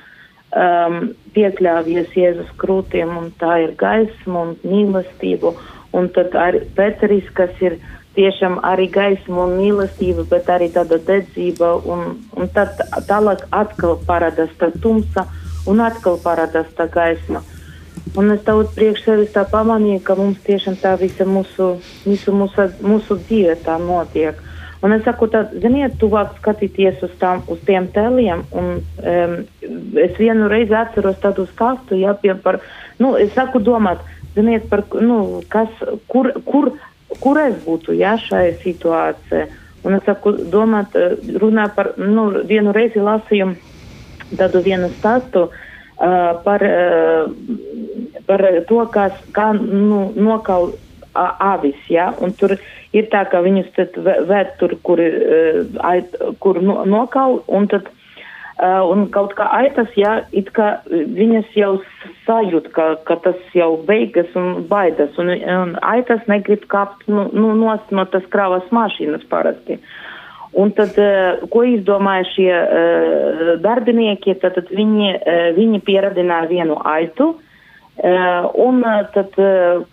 um, 0.57 1.11
piekļāvies 1.37 2.15
Jēzus 2.17 2.53
krūtiem, 2.61 3.13
un 3.21 3.31
tā 3.41 3.61
ir 3.67 3.77
gaisma 3.79 4.47
un 4.47 4.57
mīlestība, 4.65 5.53
un 5.97 6.09
tad 6.17 6.35
arī 6.41 6.65
Pēteris, 6.77 7.29
kas 7.37 7.53
ir 7.65 7.79
tiešām 8.17 8.61
arī 8.65 8.89
gaisma 8.93 9.45
un 9.45 9.59
mīlestība, 9.61 10.25
bet 10.31 10.49
arī 10.53 10.71
tāda 10.73 10.99
dedzība. 11.09 11.75
Un, 11.85 12.17
un 12.37 12.49
tad 12.57 12.81
tālāk 13.09 13.45
atkal 13.53 13.99
parādās 14.09 14.55
tā 14.61 14.73
tumsa 14.81 15.27
un 15.69 15.83
atkal 15.85 16.19
parādās 16.25 16.73
tā 16.79 16.89
gaisma. 16.93 17.45
Un 18.17 18.31
es 18.33 18.43
daudz 18.47 18.73
priekš 18.77 19.03
sevis 19.05 19.33
tā 19.35 19.43
pamanīju, 19.51 20.01
ka 20.07 20.17
mums 20.17 20.41
tiešām 20.47 20.79
tā 20.81 20.95
visa 21.01 21.27
mūsu, 21.29 21.75
visu 22.07 22.33
mūsu, 22.33 22.69
mūsu 22.81 23.19
dzīve 23.27 23.59
tā 23.67 23.77
notiek. 23.83 24.39
Un 24.87 24.95
es 24.95 25.05
saku, 25.07 25.27
tā, 25.33 25.43
ziniet, 25.63 25.97
tuvāk 25.99 26.37
skatīties 26.39 27.03
uz, 27.03 27.15
tām, 27.19 27.43
uz 27.51 27.59
tiem 27.67 27.89
tēliem. 27.95 28.45
Un, 28.55 28.77
um, 29.03 29.39
es 29.99 30.15
vienu 30.21 30.51
reizi 30.53 30.77
atceros 30.79 31.19
tādu 31.23 31.49
stāstu, 31.51 31.99
ja, 31.99 32.15
pie, 32.15 32.37
par, 32.39 32.61
nu, 33.03 33.17
es 33.19 33.33
saku 33.35 33.59
domāt, 33.65 34.05
ziniet, 34.37 34.69
par, 34.71 34.85
nu, 35.03 35.41
kas, 35.51 35.73
kur, 36.13 36.31
kur 36.47 36.71
kur 37.23 37.39
es 37.41 37.55
būtu 37.65 37.95
ja, 37.97 38.17
šajā 38.21 38.57
situācijā. 38.63 39.47
Un 39.87 39.99
es 39.99 40.07
saku, 40.07 40.33
domāt, 40.51 40.97
eh, 40.99 41.15
runā 41.39 41.69
par, 41.75 41.93
nu, 41.97 42.29
vienu 42.49 42.73
reizi 42.75 43.03
lasīju 43.03 43.53
tādu 44.37 44.59
vienu 44.65 44.89
stāstu 44.97 45.45
uh, 45.47 46.33
par, 46.43 46.63
uh, 46.67 47.29
par 48.27 48.43
to, 48.67 48.81
kas, 48.91 49.21
kā 49.31 49.53
nu, 49.55 50.09
nokal 50.19 50.73
avis, 51.15 51.79
ja, 51.89 52.09
un 52.19 52.35
tur 52.35 52.57
ir 52.97 53.11
tā, 53.13 53.27
ka 53.31 53.43
viņus 53.45 53.69
tad 53.77 54.01
vērt 54.01 54.57
tur, 54.61 54.77
kur, 54.87 55.03
uh, 55.03 56.33
kur 56.43 56.63
no, 56.65 56.83
nokal, 56.89 57.41
un 57.47 57.71
tad 57.73 57.93
Uh, 58.57 58.81
un 58.89 59.03
kaut 59.13 59.35
kā 59.37 59.45
aitas, 59.53 59.91
jā, 60.01 60.15
it 60.33 60.47
kā 60.57 60.79
viņas 60.89 61.51
jau 61.61 61.75
sajūt, 62.25 62.71
ka, 62.73 62.87
ka 63.05 63.19
tas 63.21 63.43
jau 63.53 63.75
beigas 63.85 64.31
un 64.33 64.63
baidas, 64.71 65.13
un, 65.21 65.29
un 65.29 65.75
aitas 65.85 66.23
negrib 66.25 66.65
kāpt 66.73 67.05
nu, 67.05 67.27
nu, 67.37 67.51
nost 67.61 67.93
no 67.93 68.07
tas 68.09 68.25
kravas 68.33 68.65
mašīnas 68.73 69.29
parasti. 69.29 69.77
Un 70.57 70.73
tad, 70.73 70.97
ko 71.53 71.67
izdomāja 71.69 72.25
šie 72.31 72.49
darbinieki, 73.61 74.39
tad, 74.41 74.57
tad 74.57 74.73
viņi, 74.73 75.13
viņi 75.59 75.83
pieradināja 75.85 76.49
vienu 76.49 76.81
aitu, 76.81 77.35
un 77.97 78.83
tad, 79.15 79.39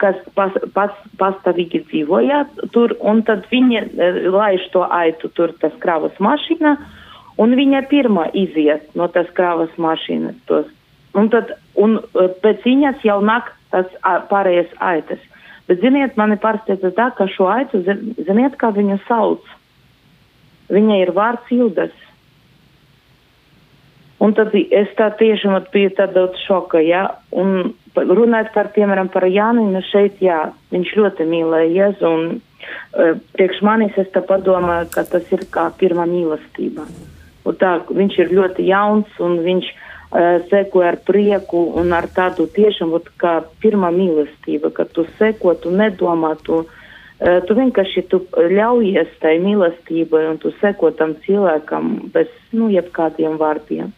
kas 0.01 0.17
pas, 0.35 0.57
pas, 0.75 0.97
pastāvīgi 1.21 1.85
dzīvoja 1.87 2.41
tur, 2.75 2.91
un 2.99 3.21
tad 3.23 3.45
viņi 3.51 3.79
uh, 3.79 4.19
laiž 4.33 4.65
to 4.73 4.83
aitu 4.83 5.31
tur 5.37 5.53
tas 5.61 5.71
kravas 5.79 6.17
mašīnā, 6.19 6.73
uh, 6.75 7.03
Un 7.41 7.55
viņa 7.57 7.85
pirmā 7.89 8.27
iziet 8.37 8.91
no 8.97 9.07
tās 9.09 9.29
krāvas 9.37 9.73
mašīnas. 9.81 10.37
Tos. 10.49 10.69
Un, 11.17 11.29
tad, 11.33 11.55
un 11.77 11.97
pēc 12.13 12.65
viņas 12.65 13.05
jau 13.05 13.19
nāk 13.25 13.49
tas 13.73 13.89
pārējais 14.29 14.73
aitas. 14.81 15.21
Bet, 15.69 15.79
ziniet, 15.81 16.17
mani 16.19 16.37
pārsteidza 16.41 16.91
tā, 16.93 17.09
ka 17.17 17.25
šo 17.31 17.47
aitu, 17.49 17.81
ziniet, 18.27 18.57
kā 18.61 18.73
viņu 18.75 18.99
sauc. 19.07 19.45
Viņa 20.73 20.99
ir 21.01 21.13
vārds 21.15 21.53
Judas. 21.53 21.93
Un 24.23 24.35
tad 24.37 24.53
es 24.55 24.91
tā 24.97 25.09
tiešām 25.19 25.57
biju 25.73 25.93
tādā 25.97 26.27
šoka, 26.45 26.81
jā. 26.83 27.07
Un 27.31 27.73
runājot 27.95 28.51
par, 28.53 28.71
piemēram, 28.73 29.09
par 29.13 29.25
Jāninu 29.29 29.81
šeit, 29.91 30.21
jā, 30.21 30.51
viņš 30.73 30.95
ļoti 30.97 31.27
mīlēja 31.29 31.71
Jēzu. 31.77 32.09
Un 32.09 32.25
uh, 32.33 33.15
priekš 33.37 33.61
manis 33.65 33.97
es 33.97 34.09
tā 34.13 34.23
padomāju, 34.25 34.89
ka 34.93 35.05
tas 35.09 35.29
ir 35.31 35.45
kā 35.53 35.69
pirmā 35.77 36.05
mīlestība. 36.09 36.87
Un 37.43 37.57
tā, 37.59 37.77
viņš 37.89 38.19
ir 38.19 38.31
ļoti 38.33 38.67
jauns 38.69 39.19
un 39.21 39.39
viņš 39.45 39.71
uh, 39.73 40.39
seko 40.49 40.85
ar 40.87 40.99
prieku 41.05 41.65
un 41.79 41.93
ar 41.93 42.07
tādu 42.07 42.47
tiešām 42.47 42.93
ot, 42.97 43.11
kā 43.19 43.41
pirmā 43.61 43.91
mīlestība, 43.93 44.71
ka 44.73 44.85
tu 44.85 45.05
seko, 45.19 45.53
tu 45.59 45.73
nedomā, 45.73 46.35
tu, 46.45 46.63
uh, 46.63 47.39
tu 47.45 47.57
vienkārši 47.59 48.07
tu 48.09 48.23
ļaujies 48.33 49.19
tai 49.21 49.37
mīlestībai 49.43 50.27
un 50.31 50.39
tu 50.41 50.53
seko 50.61 50.93
tam 50.97 51.17
cilvēkam 51.27 52.09
bez, 52.15 52.31
nu, 52.57 52.71
jebkādiem 52.73 53.37
vārdiem. 53.37 53.93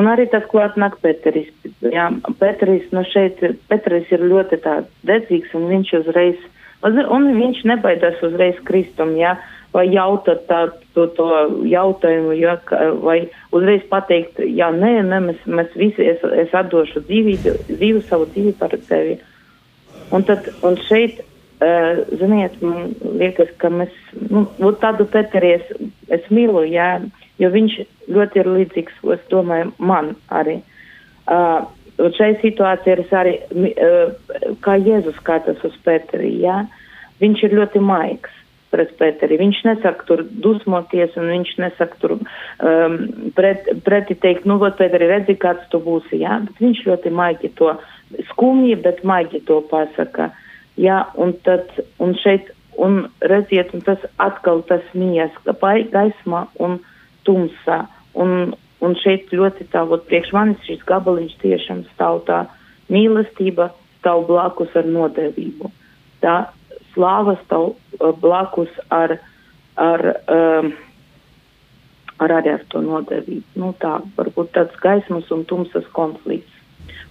Un 0.00 0.08
arī 0.08 0.24
tas 0.32 0.44
klāt 0.48 0.78
nāk 0.80 0.96
Peteris. 1.04 1.50
Jā, 1.84 2.08
Peteris, 2.40 2.86
nu 2.96 3.02
šeit, 3.04 3.42
Peteris 3.68 4.08
ir 4.12 4.24
ļoti 4.24 4.58
tāds 4.64 4.88
dedzīgs 5.08 5.52
un 5.58 5.66
viņš 5.68 5.90
uzreiz, 6.00 6.46
un 6.82 7.28
viņš 7.36 7.64
nebaidās 7.68 8.22
uzreiz 8.24 8.60
kristum, 8.68 9.16
jā. 9.20 9.36
Vai 9.72 9.86
jautāt 9.88 10.42
tā, 10.50 10.66
to, 10.92 11.06
to 11.16 11.26
jautājumu, 11.64 12.34
ja, 12.36 12.58
vai 13.00 13.22
uzreiz 13.56 13.84
pateikt, 13.88 14.42
jā, 14.44 14.68
nē, 14.68 14.98
nē, 15.08 15.20
mēs, 15.30 15.46
mēs 15.48 15.76
visi, 15.80 16.10
es, 16.12 16.20
es 16.44 16.52
atdošu 16.52 17.00
dzīvību, 17.06 17.54
dzīvu 17.70 18.02
savu 18.04 18.26
dzīvi 18.34 18.52
par 18.60 18.76
tevi. 18.88 19.16
Un, 20.12 20.26
tad, 20.28 20.50
un 20.60 20.76
šeit, 20.88 21.22
ziniet, 22.20 22.56
man 22.64 22.92
liekas, 23.20 23.50
ka 23.62 23.70
mēs, 23.72 23.92
nu, 24.30 24.72
tādu 24.82 25.06
Peteri 25.12 25.54
es, 25.58 25.70
es 26.12 26.26
mīlu, 26.32 26.64
jā, 26.70 26.96
jo 27.42 27.50
viņš 27.52 27.78
ļoti 28.12 28.42
ir 28.42 28.50
līdzīgs, 28.56 29.00
es 29.14 29.24
domāju, 29.30 29.72
man 29.78 30.14
arī. 30.34 30.60
Uh, 31.30 31.64
šai 32.16 32.32
situācijā 32.42 32.98
es 33.04 33.12
arī, 33.14 33.36
uh, 33.52 34.54
kā 34.64 34.78
Jēzus 34.80 35.18
skatās 35.20 35.62
uz 35.66 35.76
Peteri, 35.86 36.34
jā, 36.42 36.64
viņš 37.22 37.44
ir 37.46 37.58
ļoti 37.60 37.84
maigs 37.84 38.38
pret 38.72 38.92
Pēteri. 38.98 39.38
Viņš 39.40 39.62
nesaka 39.68 40.06
tur 40.08 40.24
dusmoties 40.44 41.16
un 41.20 41.30
viņš 41.32 41.54
nesaka 41.60 41.98
tur 42.02 42.16
um, 42.16 42.96
pret, 43.36 43.68
preti 43.86 44.16
teikt, 44.18 44.46
nu, 44.48 44.58
vot 44.62 44.78
Pēteri, 44.78 45.10
redzi, 45.10 45.36
kāds 45.40 45.66
tu 45.72 45.82
būsi, 45.84 46.22
jā, 46.24 46.40
bet 46.46 46.62
viņš 46.62 46.84
ļoti 46.88 47.12
maigi 47.14 47.52
to 47.60 47.74
skumji, 48.32 48.76
bet 48.84 49.02
maigi 49.08 49.42
to 49.48 49.60
pasaka, 49.70 50.30
jā, 50.80 51.02
un 51.20 51.34
tad, 51.46 51.68
un 52.02 52.14
šeit, 52.22 52.50
un 52.80 53.06
redziet, 53.20 53.72
un 53.74 53.84
tas 53.84 54.02
atkal 54.22 54.62
tas 54.68 54.84
mijas, 54.94 55.34
gaismā 55.44 56.46
un 56.62 56.78
tumsā, 57.26 57.82
un, 58.14 58.54
un 58.80 58.96
šeit 59.02 59.32
ļoti 59.32 59.68
tā, 59.72 59.84
vot 59.88 60.06
priekš 60.08 60.32
manis 60.36 60.64
šis 60.66 60.82
gabaliņš 60.88 61.36
tiešām 61.42 61.84
stāv 61.92 62.22
tā 62.28 62.44
mīlestība, 62.92 63.70
stāv 64.00 64.26
blakus 64.28 64.72
ar 64.78 64.88
nodevību. 64.88 65.70
Tā 66.22 66.36
slāva 66.94 67.36
stāv 67.44 67.72
uh, 67.74 68.10
blakus 68.20 68.72
ar, 68.92 69.18
ar, 69.80 70.04
um, 70.32 70.72
ar 72.18 72.36
arī 72.40 72.56
ar 72.56 72.66
to 72.72 72.82
nodevību. 72.84 73.46
Nu, 73.60 73.72
tā 73.78 73.98
varbūt 74.18 74.52
tāds 74.56 74.82
gaismas 74.82 75.30
un 75.34 75.46
tumsas 75.48 75.86
konflikts. 75.96 76.60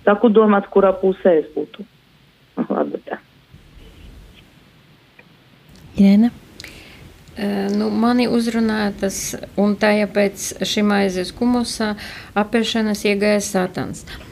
Saku 0.06 0.32
domāt, 0.34 0.68
kurā 0.74 0.94
pusē 0.98 1.38
es 1.44 1.50
būtu. 1.56 1.86
Labi, 2.74 3.02
tā. 3.08 3.21
Irēna? 6.02 6.34
Uh, 7.32 7.70
nu, 7.78 7.88
mani 7.94 8.28
uzrunāja 8.28 8.92
tas, 9.06 9.22
un 9.62 9.78
tā, 9.80 9.94
ja 10.02 10.10
pēc 10.12 10.52
šim 10.68 10.92
aizies 10.98 11.32
kumusā, 11.38 11.94
apiešanas 12.38 13.06
iegāja 13.08 13.40
satans. 13.46 14.04
Uh, 14.04 14.28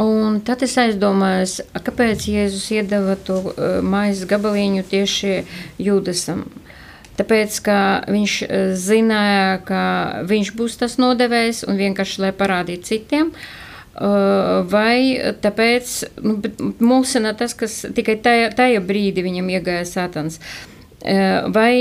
Un 0.00 0.38
tad 0.46 0.62
es 0.64 0.78
aizdomājos, 0.80 1.58
kāpēc 1.84 2.24
Jēzus 2.30 2.70
iedeva 2.72 3.18
to 3.20 3.36
uh, 3.50 3.80
maizes 3.84 4.24
gabaliņu 4.30 4.84
tieši 4.88 5.42
Jūdasam. 5.82 6.46
Tāpēc, 7.18 7.58
ka 7.66 7.76
viņš 8.08 8.36
uh, 8.46 8.70
zināja, 8.80 9.58
ka 9.68 9.82
viņš 10.30 10.52
būs 10.56 10.78
tas 10.80 10.96
nodevējs 11.02 11.66
un 11.68 11.76
vienkārši 11.80 12.24
lai 12.24 12.32
parādītu 12.36 12.88
citiem. 12.94 13.34
Uh, 13.90 14.62
vai 14.70 15.20
tāpēc 15.42 15.92
nu, 16.24 16.38
mūsina 16.80 17.34
tas, 17.36 17.52
kas 17.58 17.82
tikai 17.92 18.16
tajā, 18.24 18.54
tajā 18.56 18.80
brīdī 18.80 19.26
viņam 19.26 19.52
iegāja 19.58 19.84
satans. 19.90 20.40
Vai 21.00 21.72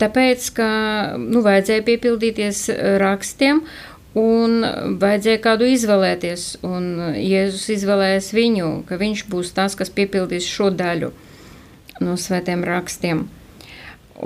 tāpēc, 0.00 0.48
ka 0.56 0.70
nu, 1.22 1.44
vajadzēja 1.44 1.84
piepildīties 1.86 2.64
rakstiem, 2.98 3.60
Un 4.18 4.64
vajadzēja 4.98 5.38
kādu 5.44 5.66
izvēlēties, 5.68 6.44
un 6.66 6.86
Jēzus 7.20 7.68
izvēlējās 7.76 8.30
viņu, 8.34 8.68
ka 8.88 8.96
viņš 8.98 9.26
būs 9.28 9.52
tas, 9.54 9.76
kas 9.78 9.92
piepildīs 9.92 10.48
šo 10.48 10.70
daļu 10.74 11.12
no 12.00 12.14
svētiem 12.16 12.64
rakstiem. 12.64 13.26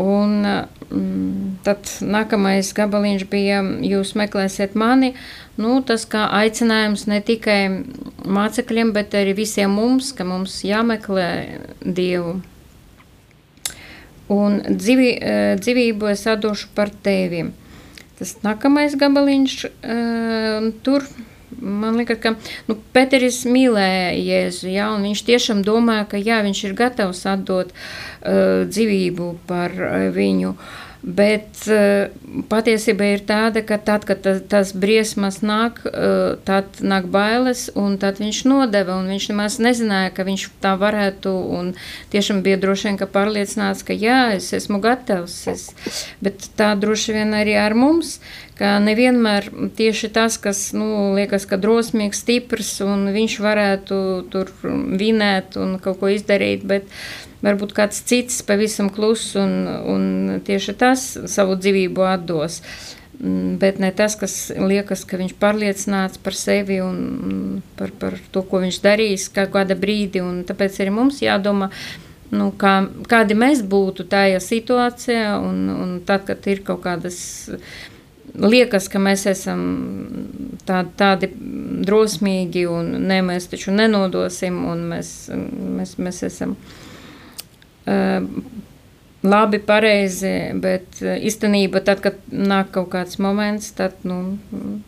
Un 0.03 0.47
mm, 0.47 1.59
tad 1.66 1.90
nākamais 2.01 2.71
gabaliņš 2.77 3.27
bija, 3.29 3.59
jūs 3.85 4.14
meklēsiet 4.16 4.79
mani, 4.79 5.12
nu, 5.61 5.75
tas 5.85 6.07
kā 6.09 6.29
aicinājums 6.38 7.05
ne 7.11 7.21
tikai 7.21 7.59
mācekļiem, 8.25 8.95
bet 8.97 9.18
arī 9.18 9.35
visiem 9.42 9.75
mums, 9.77 10.14
ka 10.16 10.25
mums 10.25 10.62
jāmeklē 10.64 11.29
Dievu. 11.85 12.38
Un 14.33 14.61
dzīvi, 14.64 15.11
dzīvību 15.61 16.09
es 16.12 16.25
atdošu 16.31 16.73
par 16.77 16.92
tevi. 17.05 17.51
tas 18.18 18.37
nākamais 18.45 18.95
gabaliņš, 18.95 19.55
uh, 19.66 20.71
tur 20.87 21.07
man 21.61 21.97
liekas, 22.01 22.21
ka 22.23 22.35
nu, 22.68 22.77
Pēteris 22.95 23.42
mīlēja 23.51 24.12
Jēzu, 24.16 24.71
ja, 24.73 24.90
un 24.95 25.07
viņš 25.09 25.25
tiešām 25.29 25.62
domāja, 25.66 26.07
ka 26.12 26.21
jā, 26.21 26.40
viņš 26.45 26.64
ir 26.68 26.77
gatavs 26.79 27.25
atdot 27.31 27.73
uh, 27.73 28.64
dzīvību 28.68 29.29
par 29.49 29.75
uh, 29.77 30.09
viņu. 30.14 30.55
Bet 31.03 31.64
uh, 31.66 32.12
patiesība 32.49 33.12
ir 33.12 33.25
tāda, 33.29 33.62
ka 33.66 33.79
tad, 33.83 34.07
kad 34.09 34.27
tas, 34.51 34.73
briesmas 34.77 35.40
nāk, 35.45 35.81
uh, 35.88 36.38
tad 36.47 36.81
nāk 36.81 37.09
bailes, 37.12 37.66
un 37.79 37.99
tad 38.03 38.21
viņš 38.23 38.42
nodeva, 38.49 38.97
un 39.01 39.11
viņš 39.12 39.29
nemaz 39.33 39.59
nezināja, 39.62 40.12
ka 40.16 40.27
viņš 40.29 40.47
tā 40.64 40.75
varētu, 40.81 41.33
un 41.59 41.73
tiešām 42.14 42.42
bija 42.47 42.61
droši 42.62 42.90
vien, 42.90 43.01
ka 43.01 43.11
pārliecināts, 43.11 43.85
ka 43.87 43.97
jā, 43.97 44.21
es 44.37 44.53
esmu 44.57 44.81
gatavs, 44.85 45.37
es, 45.53 45.66
bet 46.25 46.49
tā 46.59 46.73
droši 46.79 47.18
vien 47.18 47.37
arī 47.37 47.59
ar 47.61 47.77
mums, 47.79 48.18
ka 48.59 48.77
nevienmēr 48.83 49.49
tieši 49.77 50.12
tas, 50.14 50.38
kas 50.40 50.71
nu, 50.77 51.12
liekas, 51.16 51.49
ka 51.51 51.59
drosmīgs, 51.61 52.23
stiprs 52.23 52.77
un 52.85 53.09
viņš 53.14 53.37
varētu 53.42 53.99
tur 54.33 54.53
vinēt 54.62 55.59
un 55.61 55.79
kaut 55.83 56.01
ko 56.03 56.12
izdarīt, 56.12 56.64
bet 56.68 56.88
varbūt 57.42 57.75
kāds 57.75 58.03
cits 58.07 58.42
pavisam 58.47 58.90
kluss 58.95 59.35
un, 59.38 59.66
un 59.66 60.05
tieši 60.47 60.77
tas 60.79 61.03
savu 61.31 61.59
dzīvību 61.59 62.07
atdos. 62.07 62.22
Mm, 63.23 63.59
bet 63.59 63.79
ne 63.79 63.93
tas, 63.95 64.17
kas 64.19 64.51
liekas, 64.57 65.05
ka 65.07 65.19
viņš 65.21 65.37
pārliecināts 65.39 66.19
par 66.23 66.35
sevi 66.35 66.81
un 66.83 67.61
par, 67.79 67.93
par 68.01 68.17
to, 68.35 68.43
ko 68.49 68.63
viņš 68.65 68.81
darīs 68.83 69.29
kādā 69.31 69.77
brīdī. 69.79 70.25
Tāpēc 70.49 70.81
arī 70.83 70.95
mums 70.97 71.21
jādomā, 71.23 71.69
nu, 72.33 72.49
kā, 72.59 72.75
kādi 73.13 73.37
mēs 73.39 73.63
būtu 73.63 74.09
tajā 74.11 74.41
situācijā, 74.43 75.37
un, 75.39 75.69
un 75.71 75.95
tad, 76.09 76.25
kad 76.27 76.49
ir 76.51 76.65
kaut 76.67 76.83
kādas 76.87 77.21
liekas, 78.33 78.89
ka 78.89 78.99
mēs 79.03 79.27
esam 79.31 79.63
tā, 80.67 80.83
tādi 80.97 81.29
drosmīgi 81.85 82.65
un 82.71 82.95
ne, 83.07 83.21
mēs 83.23 83.51
taču 83.53 83.75
nenodosim 83.77 84.57
un 84.73 84.87
mēs, 84.95 85.13
mēs, 85.79 85.95
mēs 86.01 86.23
esam 86.33 86.57
uh, 86.57 88.25
labi, 89.23 89.61
pareizi, 89.63 90.31
bet 90.59 90.99
īstenībā 91.03 91.83
tad, 91.87 92.03
kad 92.03 92.19
nāk 92.33 92.73
kaut 92.75 92.91
kāds 92.95 93.21
moments, 93.23 93.71
tad 93.79 94.03
nu, 94.09 94.39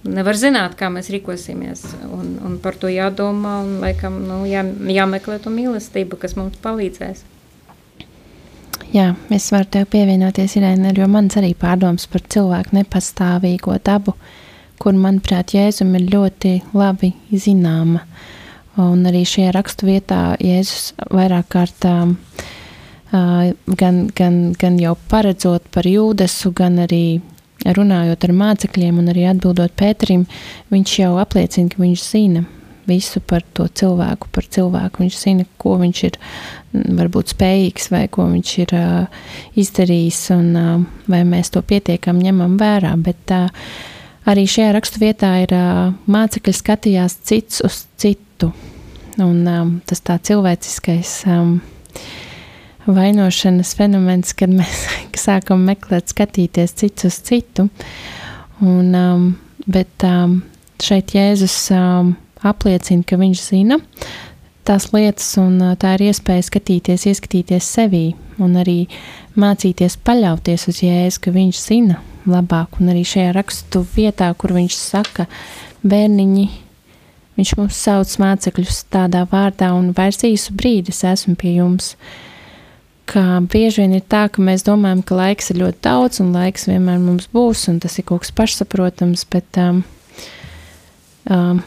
nevar 0.06 0.38
zināt, 0.38 0.74
kā 0.78 0.90
mēs 0.92 1.10
rīkosimies 1.14 1.84
un, 2.08 2.34
un 2.44 2.56
par 2.62 2.78
to 2.80 2.90
jādomā 2.90 3.60
un 3.62 3.76
laikam 3.84 4.18
nu, 4.26 4.42
jā, 4.50 4.64
jāmeklē 4.90 5.38
to 5.42 5.54
mīlestību, 5.54 6.18
kas 6.20 6.36
mums 6.38 6.58
palīdzēs. 6.64 7.22
Jā, 8.94 9.08
es 9.34 9.46
varu 9.50 9.66
tev 9.70 9.88
pievienoties, 9.90 10.54
Irēna, 10.58 10.92
jo 10.94 11.06
mans 11.10 11.34
arī 11.38 11.52
pārdoms 11.58 12.06
par 12.10 12.22
cilvēku 12.30 12.76
nepastāvīgo 12.76 13.78
dabu, 13.86 14.14
kur, 14.82 14.94
manuprāt, 14.98 15.54
Jēzum 15.54 15.94
ir 15.98 16.10
ļoti 16.12 16.58
labi 16.74 17.14
zināma. 17.30 18.04
Un 18.82 19.06
arī 19.06 19.22
šajā 19.26 19.52
rakstu 19.54 19.86
vietā 19.86 20.20
Jēzus 20.42 20.92
vairāk 21.14 21.46
kārtām 21.54 22.16
uh, 22.16 22.46
gan, 23.14 24.00
gan, 24.16 24.40
gan 24.58 24.80
jau 24.80 24.96
paredzot 25.10 25.68
par 25.74 25.86
jūdesu, 25.86 26.50
gan 26.56 26.80
arī 26.84 27.20
runājot 27.64 28.26
ar 28.26 28.34
mācekļiem 28.36 28.98
un 29.00 29.12
arī 29.12 29.28
atbildot 29.30 29.72
Pēterim, 29.78 30.26
viņš 30.74 30.98
jau 30.98 31.14
apliecina, 31.22 31.70
ka 31.70 31.82
viņš 31.82 32.04
zina 32.04 32.44
visu 32.88 33.20
par 33.24 33.44
to 33.56 33.66
cilvēku, 33.68 34.28
par 34.34 34.44
cilvēku. 34.44 35.04
Viņš 35.04 35.16
zina, 35.16 35.46
ko 35.60 35.78
viņš 35.80 36.02
ir 36.08 36.18
varbūt 36.74 37.32
spējīgs 37.34 37.90
vai 37.94 38.04
ko 38.12 38.26
viņš 38.32 38.54
ir 38.64 38.76
uh, 38.76 39.24
izdarījis, 39.60 40.20
un 40.36 40.50
uh, 40.58 40.72
vai 41.10 41.22
mēs 41.28 41.52
to 41.54 41.62
pietiekami 41.64 42.28
ņemam 42.28 42.58
vērā. 42.60 42.92
Bet 43.00 43.34
uh, 43.34 43.48
arī 44.28 44.46
šajā 44.50 44.74
rakstu 44.76 45.00
vietā 45.04 45.36
ir 45.44 45.54
uh, 45.56 45.94
mācekļi 46.10 46.56
skatījās 46.60 47.18
cits 47.24 47.64
uz 47.64 47.84
citu. 48.00 48.52
Un 49.22 49.44
um, 49.46 49.76
tas 49.86 50.02
tā 50.02 50.18
cilvēciskais 50.18 51.20
um, 51.30 51.60
vainošanas 52.86 53.74
fenomens, 53.78 54.34
kad 54.36 54.52
mēs 54.52 54.84
sākam 55.26 55.64
meklēt, 55.68 56.10
skatīties 56.12 56.76
cits 56.80 57.08
uz 57.08 57.20
citu. 57.26 57.68
Un, 58.62 58.92
um, 58.94 59.30
bet 59.66 60.06
um, 60.06 60.40
šeit 60.82 61.14
Jēzus 61.16 61.56
um, 61.74 62.14
apliecina, 62.44 63.04
ka 63.06 63.18
viņš 63.20 63.42
zina 63.42 63.80
tās 64.64 64.88
lietas, 64.94 65.26
un 65.40 65.58
tā 65.80 65.94
ir 65.98 66.06
iespēja 66.08 66.46
skatīties, 66.46 67.04
ieskatīties 67.10 67.66
sevī 67.76 68.04
un 68.40 68.56
arī 68.60 68.84
mācīties 69.38 69.98
paļauties 70.06 70.68
uz 70.72 70.80
Jēzu, 70.84 71.20
ka 71.26 71.34
viņš 71.34 71.60
zina 71.60 72.00
labāk. 72.28 72.80
Un 72.80 72.92
arī 72.94 73.04
šajā 73.06 73.32
rakstu 73.36 73.84
vietā, 73.94 74.30
kur 74.38 74.54
viņš 74.56 74.76
saka, 74.78 75.26
bērniņi, 75.84 76.46
viņš 77.38 77.56
mums 77.58 77.80
sauc 77.86 78.14
mācekļus 78.22 78.84
tādā 78.94 79.24
vārdā, 79.30 79.72
un 79.76 79.92
vairs 79.96 80.24
īsu 80.24 80.54
brīdi 80.56 80.94
es 80.94 81.04
esmu 81.12 81.36
pie 81.40 81.58
jums. 81.58 81.94
Kā 83.04 83.40
bieži 83.52 83.82
vien 83.82 83.96
ir 83.98 84.04
tā, 84.08 84.24
ka 84.32 84.42
mēs 84.42 84.64
domājam, 84.64 85.02
ka 85.04 85.18
laiks 85.18 85.52
ir 85.52 85.60
ļoti 85.60 85.80
daudz, 85.84 86.20
un 86.24 86.32
laiks 86.32 86.68
vienmēr 86.70 87.02
mums 87.02 87.28
būs, 87.34 87.66
un 87.68 87.80
tas 87.84 87.98
ir 88.00 88.06
kaut 88.08 88.24
kas 88.24 88.32
pašsaprotams, 88.36 89.26
bet 89.32 89.60
um, 89.60 89.82
um, 91.28 91.60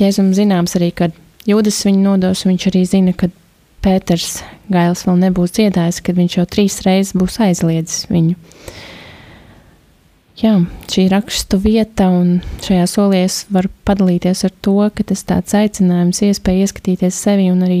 Jēzum 0.00 0.32
zināms 0.34 0.74
arī, 0.78 0.90
ka 0.96 1.10
Jūdas 1.48 1.78
viņu 1.86 2.02
nodos, 2.04 2.44
viņš 2.46 2.66
arī 2.68 2.82
zina, 2.88 3.14
ka 3.16 3.30
Pēters 3.80 4.42
Gails 4.70 5.06
vēl 5.06 5.22
nebūs 5.22 5.54
dziedājis, 5.56 6.02
kad 6.04 6.18
viņš 6.18 6.36
jau 6.36 6.46
trīs 6.50 6.80
reizes 6.84 7.14
būs 7.16 7.38
aizliedzis 7.40 8.10
viņu. 8.10 8.36
Jā, 10.40 10.54
šī 10.88 11.02
rakstu 11.12 11.58
vieta 11.60 12.06
un 12.08 12.38
šajā 12.64 12.86
solī 12.88 13.18
es 13.26 13.42
varu 13.52 13.68
padalīties 13.84 14.46
ar 14.48 14.54
to, 14.64 14.76
ka 14.96 15.04
tas 15.10 15.20
tāds 15.28 15.52
aicinājums, 15.58 16.22
iespēja 16.24 16.64
ieskatīties 16.64 17.18
sevi 17.26 17.50
un 17.52 17.60
arī 17.66 17.80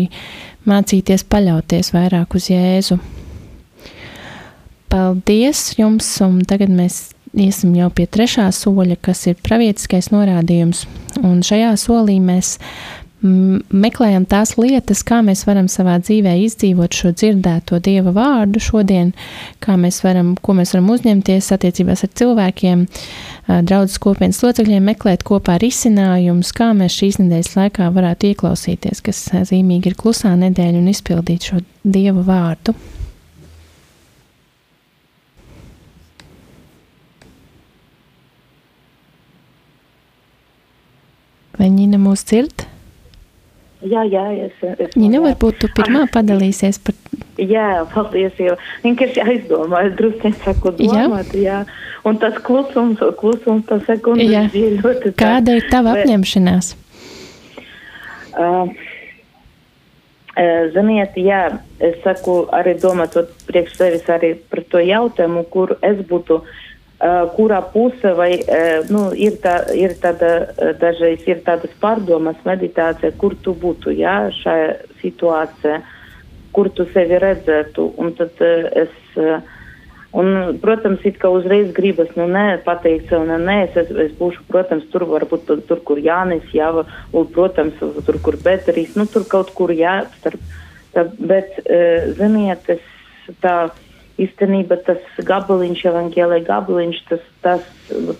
mācīties 0.68 1.24
paļauties 1.32 1.94
vairāk 1.96 2.36
uz 2.36 2.50
Jēzu. 2.52 2.98
Paldies 4.92 5.70
jums, 5.78 6.10
un 6.26 6.42
tagad 6.44 6.68
mēs 6.74 7.14
iesim 7.32 7.72
jau 7.78 7.88
pie 7.96 8.04
trešā 8.10 8.50
soļa, 8.52 8.98
kas 9.00 9.24
ir 9.30 9.40
pravietiskais 9.40 10.10
norādījums. 10.12 10.84
Un 11.24 11.40
šajā 11.46 11.72
solī 11.80 12.18
mēs 12.20 12.58
meklējam 13.22 14.24
tās 14.28 14.54
lietas, 14.56 15.02
kā 15.04 15.20
mēs 15.24 15.44
varam 15.48 15.68
savā 15.68 15.98
dzīvē 16.00 16.32
izdzīvot 16.46 16.96
šo 16.96 17.12
dzirdēto 17.12 17.80
dieva 17.84 18.14
vārdu 18.16 18.62
šodien, 18.62 19.12
kā 19.60 19.76
mēs 19.80 20.00
varam, 20.04 20.32
ko 20.40 20.54
mēs 20.56 20.72
varam 20.74 20.88
uzņemties 20.94 21.50
attiecībās 21.56 22.04
ar 22.06 22.12
cilvēkiem, 22.20 22.86
draudzes 23.68 24.00
kopienas 24.00 24.40
locekļiem, 24.44 24.88
meklēt 24.92 25.26
kopā 25.28 25.58
risinājumus, 25.60 26.54
kā 26.56 26.70
mēs 26.76 26.96
šīs 26.96 27.20
nedēļas 27.20 27.52
laikā 27.58 27.90
varētu 27.92 28.32
ieklausīties, 28.32 29.04
kas 29.04 29.26
zīmīgi 29.50 29.92
ir 29.92 29.98
klusā 30.00 30.32
nedēļa 30.40 30.80
un 30.80 30.88
izpildīt 30.94 31.50
šo 31.50 31.60
dieva 31.84 32.24
vārdu. 32.24 32.76
Vai 41.60 41.68
Nina 41.68 41.98
mūs 42.00 42.24
dzird? 42.24 42.59
Jā, 43.80 44.02
jā, 44.04 44.24
es. 44.44 44.56
es 44.76 44.96
Nina, 44.98 45.22
varbūt 45.24 45.62
tu 45.62 45.70
pirmā 45.72 46.04
padalīsies 46.12 46.80
par. 46.84 46.96
Jā, 47.40 47.86
paldies, 47.94 48.36
jo 48.36 48.56
vienkārši 48.84 49.22
aizdomāju, 49.24 49.94
drusku 49.96 50.32
saku 50.44 50.74
domāt, 50.76 51.32
jā. 51.32 51.62
jā. 51.64 51.88
Un 52.04 52.20
tas 52.20 52.36
klusums, 52.44 53.00
klusums, 53.20 53.64
tas 53.68 53.84
sekundes 53.88 54.28
jā. 54.28 54.44
bija 54.52 54.74
ļoti. 54.76 55.14
Tā. 55.14 55.16
Kāda 55.24 55.56
ir 55.56 55.68
tava 55.72 55.96
Bet, 55.96 56.04
apņemšanās? 56.04 56.72
Uh, 58.36 58.72
Ziniet, 60.74 61.16
jā, 61.20 61.42
es 61.84 61.96
saku 62.04 62.42
arī 62.56 62.76
domāt 62.80 63.16
priekš 63.48 63.76
sevis 63.80 64.12
arī 64.12 64.34
par 64.52 64.62
to 64.72 64.80
jautājumu, 64.84 65.46
kur 65.52 65.78
es 65.80 66.04
būtu 66.08 66.42
Uh, 66.44 66.69
kurā 67.00 67.62
puse 67.72 68.12
vai 68.12 68.34
uh, 68.36 68.84
nu, 68.92 69.06
ir, 69.16 69.38
tā, 69.40 69.54
ir 69.72 69.94
tāda, 70.02 70.32
uh, 70.52 70.72
dažreiz 70.76 71.24
ir 71.28 71.40
tādas 71.46 71.72
pārdomas, 71.80 72.36
meditācija, 72.44 73.14
kur 73.16 73.36
tu 73.40 73.54
būtu 73.56 73.94
jā, 73.96 74.28
šajā 74.42 74.74
situācijā, 75.00 75.80
kur 76.52 76.68
tu 76.76 76.84
sevi 76.92 77.16
redzētu. 77.22 77.88
Un 77.96 78.12
tad 78.18 78.36
es, 78.42 78.92
un, 80.12 80.30
protams, 80.60 81.00
it 81.08 81.16
kā 81.22 81.32
uzreiz 81.32 81.72
gribas, 81.72 82.12
nu 82.20 82.28
nē, 82.28 82.60
pateikt 82.68 83.08
sev, 83.08 83.24
nē, 83.24 83.40
nē, 83.48 83.58
es, 83.70 83.80
es, 83.80 83.92
es 84.10 84.16
būšu, 84.20 84.44
protams, 84.50 84.84
tur 84.92 85.08
varbūt 85.08 85.46
tur, 85.48 85.64
tur 85.64 85.80
kur 85.86 86.04
Jānis, 86.04 86.52
jā, 86.52 86.68
un, 86.74 87.30
protams, 87.32 87.80
tur, 87.80 88.20
kur 88.20 88.36
Beteris, 88.44 88.92
nu 89.00 89.08
tur 89.08 89.24
kaut 89.30 89.54
kur 89.56 89.72
jā, 89.72 90.02
starp, 90.18 90.42
tā, 90.92 91.08
bet, 91.16 91.62
ziniet, 92.20 92.74
es 92.76 93.38
tā 93.40 93.70
īstenībā 94.20 94.80
tas 94.86 95.00
gabaliņš, 95.26 95.84
evaņģēlē 95.90 96.40
gabaliņš, 96.48 97.00
tas, 97.08 97.24
tas, 97.44 97.64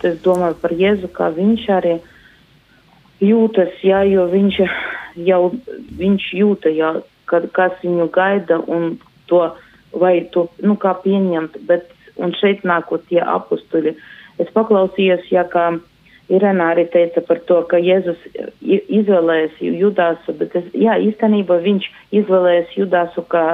es 0.09 0.19
domāju 0.25 0.57
par 0.63 0.75
Jēzu, 0.77 1.11
kā 1.17 1.31
viņš 1.37 1.67
arī 1.77 1.99
jūtas, 3.25 3.77
jā, 3.85 4.03
jo 4.09 4.27
viņš 4.33 4.61
jau, 5.27 5.43
viņš 6.01 6.29
jūta, 6.41 6.73
jā, 6.73 6.95
kad, 7.31 7.51
kas 7.57 7.77
viņu 7.85 8.09
gaida 8.15 8.61
un 8.67 8.97
to, 9.31 9.45
vai 9.93 10.21
to, 10.35 10.49
nu, 10.65 10.77
kā 10.81 10.95
pieņemt, 11.05 11.61
bet, 11.69 11.91
un 12.21 12.35
šeit 12.37 12.65
nākot 12.69 13.05
tie 13.09 13.21
apustuļi. 13.23 13.95
Es 14.41 14.51
paklausījos, 14.55 15.29
ja 15.33 15.45
kā 15.49 15.71
Irena 16.31 16.69
arī 16.71 16.85
teica 16.93 17.23
par 17.27 17.41
to, 17.49 17.59
ka 17.67 17.81
Jēzus 17.83 18.21
izvēlējas 18.63 19.57
Judāsu, 19.61 20.35
bet 20.39 20.55
es, 20.61 20.69
jā, 20.79 20.95
īstenībā 21.11 21.59
viņš 21.65 21.89
izvēlējas 22.21 22.77
Judāsu 22.79 23.25
kā, 23.33 23.45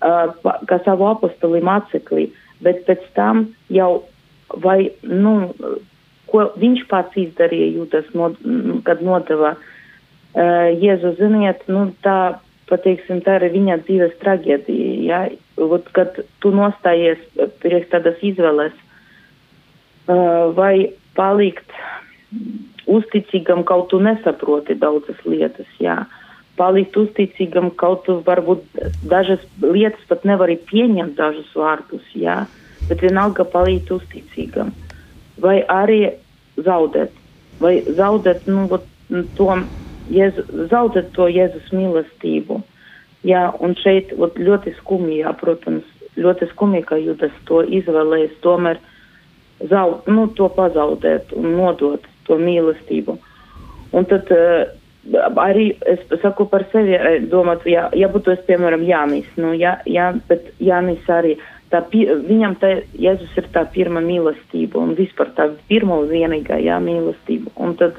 kā 0.00 0.78
savu 0.84 1.06
apostuli 1.08 1.62
māceklī, 1.64 2.28
bet 2.64 2.84
pēc 2.88 3.04
tam 3.16 3.46
jau 3.72 4.04
vai, 4.62 4.90
nu, 5.02 5.52
ko 6.30 6.48
viņš 6.58 6.84
pats 6.90 7.16
izdarīja 7.18 7.72
Judas, 7.76 8.08
no, 8.14 8.32
kad 8.86 9.02
nodeva 9.04 9.54
uh, 9.56 10.68
Jēzu, 10.76 11.14
ziniet, 11.20 11.64
nu, 11.70 11.88
tā, 12.04 12.38
pateiksim, 12.70 13.22
tā 13.26 13.38
ir 13.40 13.50
viņa 13.54 13.80
dzīves 13.86 14.16
traģēdija, 14.22 14.94
jā, 15.06 15.24
Ot, 15.56 15.86
kad 15.96 16.18
tu 16.44 16.50
nostājies 16.52 17.22
priekš 17.62 17.86
tādas 17.94 18.18
izvēles, 18.20 18.74
uh, 18.76 20.52
vai 20.52 20.90
palikt 21.16 21.72
uzticīgam, 22.84 23.62
kaut 23.64 23.88
tu 23.88 24.00
nesaproti 24.04 24.76
daudzas 24.76 25.22
lietas, 25.24 25.70
jā. 25.80 26.02
Palikt 26.56 26.96
uzticīgam, 26.96 27.68
kaut 27.76 28.06
varbūt 28.26 28.62
dažas 29.10 29.42
lietas 29.60 30.04
pat 30.08 30.24
nevari 30.24 30.56
pieņemt 30.70 31.16
dažus 31.18 31.50
vārdus, 31.52 32.06
jā, 32.16 32.46
bet 32.88 33.02
vienalga 33.04 33.44
palikt 33.44 33.92
uzticīgam. 33.92 34.72
Vai 35.42 35.58
arī 35.68 36.14
zaudēt, 36.56 37.12
vai 37.60 37.74
zaudēt, 37.98 38.48
nu, 38.48 38.80
to, 39.36 39.50
Jēzu, 40.12 40.46
zaudēt 40.70 41.10
to 41.16 41.26
Jēzus 41.26 41.72
mīlestību. 41.74 42.60
Jā, 43.26 43.48
un 43.60 43.74
šeit 43.80 44.12
ot, 44.14 44.38
ļoti 44.38 44.76
skumji, 44.78 45.20
jā, 45.24 45.32
protams, 45.40 45.86
ļoti 46.16 46.48
skumji, 46.52 46.84
ka 46.86 46.98
Judas 47.00 47.34
to 47.48 47.62
izvēlējas 47.64 48.36
tomēr 48.44 48.78
zaud, 49.70 50.06
nu, 50.06 50.28
to 50.38 50.48
pazaudēt 50.52 51.32
un 51.36 51.56
nodot 51.58 52.04
to 52.28 52.38
mīlestību. 52.38 53.16
Un 53.96 54.06
tad 54.10 54.30
uh, 54.34 54.68
arī 55.12 55.76
es 55.86 56.00
saku 56.22 56.46
par 56.46 56.64
sevi, 56.72 56.94
eh, 56.94 57.20
domāt, 57.30 57.66
ja, 57.66 57.88
ja 57.94 58.08
būtu 58.08 58.32
es, 58.32 58.40
piemēram, 58.46 58.84
Jānis, 58.86 59.28
nu, 59.36 59.52
jā, 59.54 59.78
jā, 59.86 60.12
bet 60.28 60.52
Jānis 60.60 61.04
arī, 61.08 61.36
tā, 61.70 61.82
viņam 61.90 62.56
tā, 62.60 62.82
Jēzus 62.98 63.36
ir 63.36 63.48
tā 63.52 63.66
pirma 63.72 64.00
mīlestība 64.00 64.78
un 64.78 64.94
vispār 64.94 65.32
tā 65.36 65.50
pirma 65.68 66.00
un 66.02 66.08
vienīgā, 66.08 66.58
jā, 66.62 66.78
mīlestība. 66.80 67.50
Un 67.56 67.74
tad, 67.76 67.98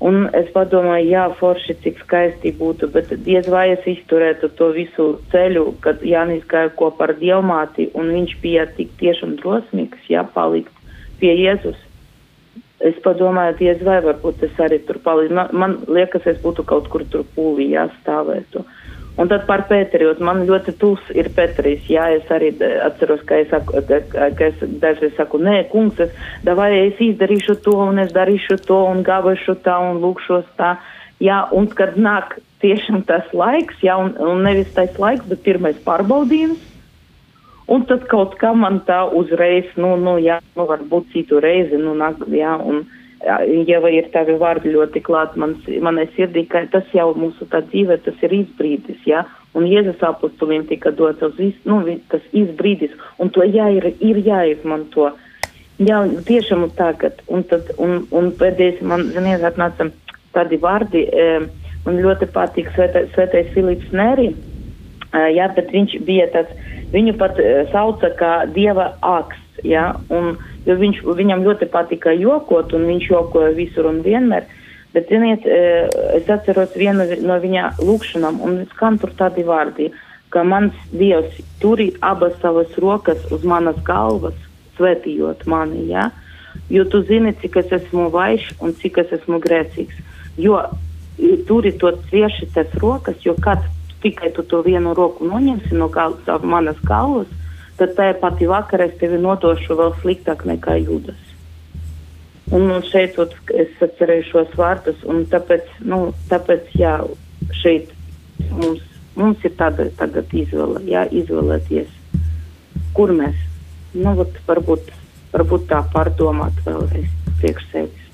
un 0.00 0.28
es 0.34 0.50
padomāju, 0.54 1.10
jā, 1.10 1.26
forši, 1.40 1.76
cik 1.82 2.00
skaisti 2.04 2.54
būtu, 2.58 2.90
bet 2.94 3.12
diez 3.24 3.48
vai 3.48 3.70
es 3.74 3.86
izturētu 3.86 4.52
to 4.56 4.72
visu 4.76 5.12
ceļu, 5.32 5.74
kad 5.80 6.02
Jānis 6.02 6.46
gāja 6.46 6.72
kopā 6.76 7.10
ar 7.10 7.16
Dievmāti 7.20 7.90
un 7.94 8.10
viņš 8.14 8.36
bija 8.42 8.66
tik 8.76 8.96
tiešām 9.02 9.36
drosmīgs, 9.42 10.08
jā, 10.08 10.24
palikt 10.34 10.72
pie 11.20 11.34
Jēzus 11.36 11.89
Es 12.80 12.96
padomāju, 13.04 13.58
diez 13.58 13.82
vai 13.84 13.98
varbūt 14.00 14.46
es 14.46 14.60
arī 14.64 14.78
tur 14.88 14.96
palīdzu. 15.04 15.34
Man, 15.36 15.50
man 15.52 15.74
liekas, 15.84 16.24
es 16.30 16.38
būtu 16.40 16.64
kaut 16.68 16.86
kur 16.92 17.04
tur 17.12 17.26
pūlī 17.36 17.74
jāstāvētu. 17.74 18.64
Un 19.20 19.28
tad 19.28 19.42
par 19.44 19.66
Pēteri, 19.68 20.06
man 20.24 20.46
ļoti 20.48 20.72
tūs 20.80 21.10
ir 21.12 21.28
Pēteris, 21.36 21.84
jā, 21.92 22.06
es 22.16 22.30
arī 22.32 22.54
atceros, 22.86 23.20
ka 23.28 23.36
es, 23.42 23.50
saku, 23.52 23.82
ka 23.84 24.46
es 24.46 24.62
dažreiz 24.80 25.12
saku, 25.18 25.42
nē, 25.44 25.58
kungs, 25.72 26.00
davai 26.46 26.70
es 26.86 27.02
izdarīšu 27.04 27.58
to 27.66 27.74
un 27.90 28.00
es 28.00 28.14
darīšu 28.16 28.56
to 28.64 28.78
un 28.88 29.04
gāvēšu 29.04 29.58
tā 29.66 29.76
un 29.90 30.00
lūkšos 30.00 30.48
tā. 30.56 30.78
Jā, 31.20 31.42
un 31.52 31.68
kad 31.68 31.98
nāk 32.00 32.38
tiešām 32.64 33.02
tas 33.08 33.28
laiks, 33.36 33.82
jā, 33.84 33.98
un, 34.00 34.14
un 34.24 34.40
nevis 34.46 34.72
tas 34.72 34.96
laiks, 34.96 35.26
bet 35.28 35.44
pirmais 35.44 35.76
pārbaudījums, 35.84 36.69
Un 37.70 37.84
tad 37.86 38.06
kaut 38.10 38.34
kā 38.40 38.50
man 38.56 38.80
tā 38.86 39.04
uzreiz, 39.14 39.68
nu, 39.78 39.94
nu 40.00 40.16
jā, 40.18 40.40
nu, 40.56 40.66
varbūt 40.66 41.12
citu 41.12 41.38
reizi, 41.42 41.78
nu, 41.78 41.94
nāk, 41.98 42.18
jā, 42.34 42.56
un 42.58 42.82
ja 43.68 43.80
vai 43.84 43.92
ir 43.98 44.08
tavi 44.14 44.34
vārdi 44.40 44.72
ļoti 44.72 45.02
klāt 45.04 45.36
man, 45.36 45.54
manai 45.84 46.06
sirdī, 46.16 46.46
ka 46.48 46.64
tas 46.72 46.88
jau 46.96 47.10
mūsu 47.14 47.46
tā 47.52 47.60
dzīve, 47.68 47.98
tas 48.04 48.16
ir 48.24 48.32
izbrīdis, 48.40 49.02
jā, 49.06 49.24
un 49.54 49.66
Jēzus 49.68 50.02
apostuliem 50.06 50.64
tika 50.66 50.90
dots 50.90 51.22
uz 51.22 51.36
visu, 51.36 51.60
nu, 51.68 51.82
tas 52.10 52.24
izbrīdis, 52.32 52.94
un 53.20 53.30
to 53.34 53.44
jā, 53.44 53.68
ir, 53.76 53.90
ir 54.00 54.22
jāizmanto. 54.24 55.12
Jā, 55.80 56.02
tiešām 56.28 56.66
tagad, 56.76 57.22
un 57.32 57.44
tad, 57.48 57.70
un, 57.80 58.02
un 58.12 58.32
pēdējais 58.36 58.82
man, 58.84 59.06
ziniet, 59.14 59.44
atnāca 59.48 59.88
tādi 60.34 60.58
vārdi, 60.60 61.06
e, 61.08 61.28
man 61.86 62.00
ļoti 62.04 62.28
patīk 62.34 62.68
svētais, 62.74 63.08
svētais 63.14 63.48
Filips 63.54 63.94
Neri, 63.96 64.28
e, 65.12 65.24
jā, 65.36 65.48
bet 65.56 65.72
viņš 65.74 65.98
bija 66.06 66.28
tāds, 66.34 66.54
Viņu 66.90 67.14
pat 67.18 67.38
uh, 67.38 67.66
sauca 67.70 68.10
kā 68.18 68.32
dieva 68.50 68.90
aksts, 69.06 69.62
ja, 69.66 69.92
un, 70.10 70.34
viņš, 70.66 71.04
viņam 71.06 71.44
ļoti 71.46 71.68
patika 71.70 72.14
jokot, 72.16 72.74
un 72.74 72.88
viņš 72.88 73.10
jokoja 73.12 73.52
visur 73.54 73.86
un 73.90 74.00
vienmēr. 74.06 74.48
Bet, 74.90 75.06
ziniet, 75.06 75.46
uh, 75.46 75.86
es 76.18 76.30
atceros 76.30 76.74
vienu 76.74 77.06
no 77.22 77.38
viņa 77.42 77.76
lūkšanām, 77.78 78.40
un 78.42 78.58
skan 78.72 78.98
tur 78.98 79.14
tādi 79.18 79.46
vārdi, 79.46 79.90
ka 80.34 80.42
mans 80.46 80.74
dievs 80.90 81.38
turi 81.62 81.92
abas 82.06 82.34
savas 82.42 82.74
rokas 82.82 83.22
uz 83.34 83.46
manas 83.46 83.78
galvas, 83.86 84.34
svētījot 84.78 85.46
mani, 85.50 85.86
ja, 85.90 86.08
jo 86.70 86.86
tu 86.90 87.04
zini, 87.06 87.36
cik 87.38 87.62
es 87.62 87.74
esmu 87.80 88.08
vaišs 88.10 88.56
un 88.62 88.74
cik 88.74 89.02
es 89.04 89.18
esmu 89.20 89.38
grēcīgs. 89.42 90.06
Jo 90.40 90.62
turi 91.46 91.74
to 91.78 91.90
cieši 92.10 92.48
tas 92.54 92.70
rokas, 92.80 93.18
jo 93.26 93.34
kāds 93.38 93.66
tikai 94.02 94.32
tu 94.36 94.42
to 94.42 94.62
vienu 94.66 94.94
roku 94.96 95.26
noņemsi 95.28 95.76
no 95.76 95.88
gal, 95.92 96.16
manas 96.42 96.78
galvas, 96.86 97.30
tad 97.78 97.94
tajā 97.96 98.16
pati 98.20 98.48
vakarā 98.48 98.90
es 98.90 98.98
tevi 99.00 99.20
nodošu 99.20 99.76
vēl 99.78 99.94
sliktāk 100.02 100.44
nekā 100.48 100.76
jūdas. 100.82 101.26
Un, 102.50 102.66
un 102.66 102.82
šeit 102.82 103.18
ot, 103.22 103.36
es 103.54 103.70
atcerēju 103.84 104.26
šos 104.30 104.54
vārdus, 104.58 104.98
un 105.06 105.22
tāpēc, 105.30 105.68
nu, 105.86 106.00
tāpēc 106.32 106.72
jā, 106.74 106.96
šeit 107.60 107.92
mums, 108.50 108.82
mums 109.14 109.46
ir 109.46 109.54
tāda 109.60 109.86
tagad 110.00 110.34
izvēle, 110.34 110.82
jā, 110.90 111.04
izvēlēties, 111.22 111.92
kur 112.96 113.14
mēs, 113.14 113.38
nu, 113.94 114.16
ot, 114.24 114.40
varbūt, 114.48 114.90
varbūt 115.36 115.68
tā 115.70 115.84
pārdomāt 115.94 116.58
vēlreiz 116.66 117.12
priekš 117.38 117.68
sevis. 117.70 118.08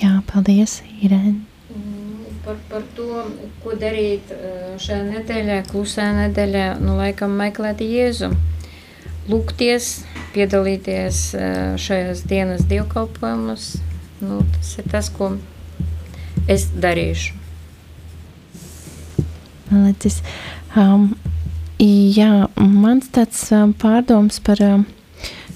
Jā, 0.00 0.18
paldies, 0.28 0.82
Irēna 1.00 1.49
par, 2.44 2.56
par 2.70 2.84
to, 2.96 3.24
ko 3.64 3.74
darīt 3.78 4.30
eh, 4.34 4.76
šajā 4.80 5.02
nedēļā, 5.08 5.58
klusā 5.70 6.10
nedēļā, 6.16 6.66
nu, 6.82 6.96
laikam 7.00 7.36
meklēt 7.38 7.82
Jēzu. 7.84 8.32
Lūgties, 9.30 9.90
piedalīties 10.34 11.22
eh, 11.38 11.58
šajās 11.80 12.24
dienas 12.30 12.64
dievkalpojumus. 12.70 13.72
Nu, 14.20 14.42
tas 14.56 14.72
ir 14.80 14.88
tas, 14.92 15.10
ko 15.12 15.34
es 16.50 16.68
darīšu. 16.76 17.36
Licis. 19.70 20.18
Um, 20.74 21.12
jā, 21.80 22.48
mans 22.58 23.10
tāds 23.14 23.44
um, 23.54 23.72
pārdoms 23.72 24.40
par, 24.42 24.60
um, 24.66 24.86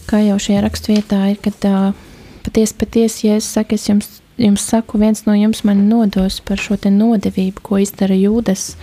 kā 0.06 0.22
jau 0.22 0.38
šajā 0.40 0.62
rakstvietā 0.64 1.20
ir, 1.32 1.40
kad 1.42 1.66
uh, 1.68 2.04
patiesi, 2.46 2.76
patiesi, 2.78 3.26
ja 3.26 3.40
es 3.40 3.48
saku, 3.50 3.74
es 3.74 3.88
jums 3.88 4.20
jums 4.40 4.64
saku, 4.66 4.98
viens 4.98 5.24
no 5.26 5.34
jums 5.36 5.62
man 5.64 5.84
nodos 5.88 6.40
par 6.44 6.60
šo 6.60 6.76
nodevību, 6.76 7.62
ko 7.62 7.78
izdara 7.82 8.16
jūdas. 8.18 8.74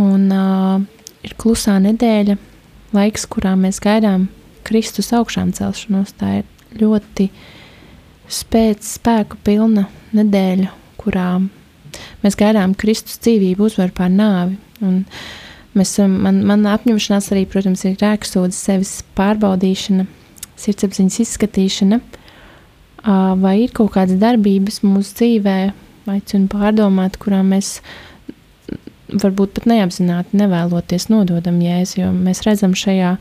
Un 0.00 0.30
uh, 0.32 0.82
ir 1.22 1.34
klusā 1.38 1.76
nedēļa, 1.82 2.36
laiks, 2.96 3.26
kurā 3.26 3.54
mēs 3.58 3.80
gaidām 3.82 4.28
Kristus 4.66 5.12
augšām 5.12 5.52
celšanos. 5.56 6.14
Tā 6.18 6.40
ir 6.40 6.78
ļoti 6.80 7.28
spēc, 8.32 8.86
spēku 8.96 9.40
pilna 9.44 9.88
nedēļa, 10.16 10.70
kurā 11.00 11.28
mēs 12.22 12.38
gaidām 12.38 12.76
Kristus 12.78 13.20
dzīvību, 13.22 13.68
uzvaru 13.68 13.94
pār 13.96 14.12
nāvi. 14.14 14.56
Un 14.82 15.02
mēs, 15.76 15.98
man, 15.98 16.42
man 16.48 16.64
apņemšanās 16.70 17.32
arī, 17.34 17.44
protams, 17.50 17.84
ir 17.88 17.98
rēksūdzes 18.00 18.64
sevis 18.70 18.96
pārbaudīšana, 19.18 20.06
sirdsapziņas 20.62 21.20
izskatīšana. 21.26 22.00
Uh, 23.02 23.32
vai 23.42 23.56
ir 23.64 23.72
kaut 23.74 23.96
kādas 23.96 24.20
darbības 24.20 24.82
mūsu 24.86 25.16
dzīvē, 25.18 25.56
aicinu 26.12 26.46
pārdomāt, 26.50 27.18
kurām 27.22 27.50
mēs 27.50 27.80
varbūt 29.10 29.56
pat 29.56 29.66
neapzināti 29.70 30.38
nevēloties 30.38 31.08
nododam 31.10 31.58
jēzu, 31.62 31.98
jo 32.00 32.10
mēs 32.14 32.44
redzam 32.46 32.76
šajā 32.78 33.16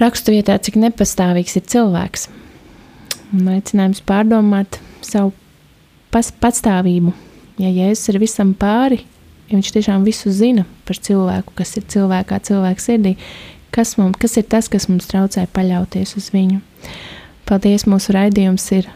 raksturvietā, 0.00 0.56
cik 0.62 0.78
nepastāvīgs 0.80 1.58
ir 1.58 1.66
cilvēks. 1.74 2.28
Un 3.34 3.50
aicinājums 3.56 4.04
pārdomāt 4.06 4.78
savu 5.04 5.34
pas, 6.14 6.30
patstāvību. 6.30 7.14
Ja 7.58 7.70
Jēzus 7.70 8.10
ir 8.10 8.20
visam 8.22 8.54
pāri, 8.58 9.00
ja 9.48 9.58
viņš 9.58 9.72
tiešām 9.76 10.06
visu 10.06 10.32
zina 10.34 10.64
par 10.86 10.98
cilvēku, 10.98 11.54
kas 11.58 11.76
ir 11.78 11.86
cilvēkā, 11.90 12.40
cilvēka 12.48 12.82
sirdī, 12.82 13.14
kas, 13.74 13.96
mums, 13.98 14.18
kas 14.22 14.38
ir 14.40 14.46
tas, 14.50 14.70
kas 14.70 14.88
mums 14.90 15.06
traucē 15.10 15.46
paļauties 15.54 16.16
uz 16.18 16.30
viņu. 16.34 16.62
Paldies, 17.44 17.84
mūsu 17.90 18.14
raidījums 18.16 18.64
ir, 18.72 18.86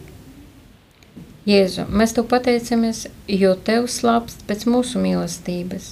Jēzu, 1.44 1.84
mēs 1.92 2.14
tev 2.16 2.30
pateicamies, 2.32 3.08
jo 3.28 3.50
tev 3.68 3.90
slāpst 3.92 4.46
pēc 4.48 4.64
mūsu 4.64 5.02
mīlestības. 5.04 5.90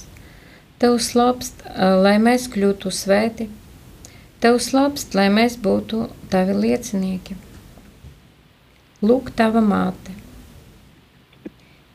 Tev 0.80 0.96
slāpst, 1.04 1.60
lai 1.76 2.14
mēs 2.22 2.46
kļūtu 2.54 2.92
svēti, 2.96 3.50
tev 4.40 4.56
slāpst, 4.64 5.12
lai 5.18 5.28
mēs 5.28 5.58
būtu 5.60 6.06
tavi 6.32 6.56
liecinieki. 6.56 7.36
Lūk, 9.04 9.28
tava 9.36 9.60
māte. 9.60 10.16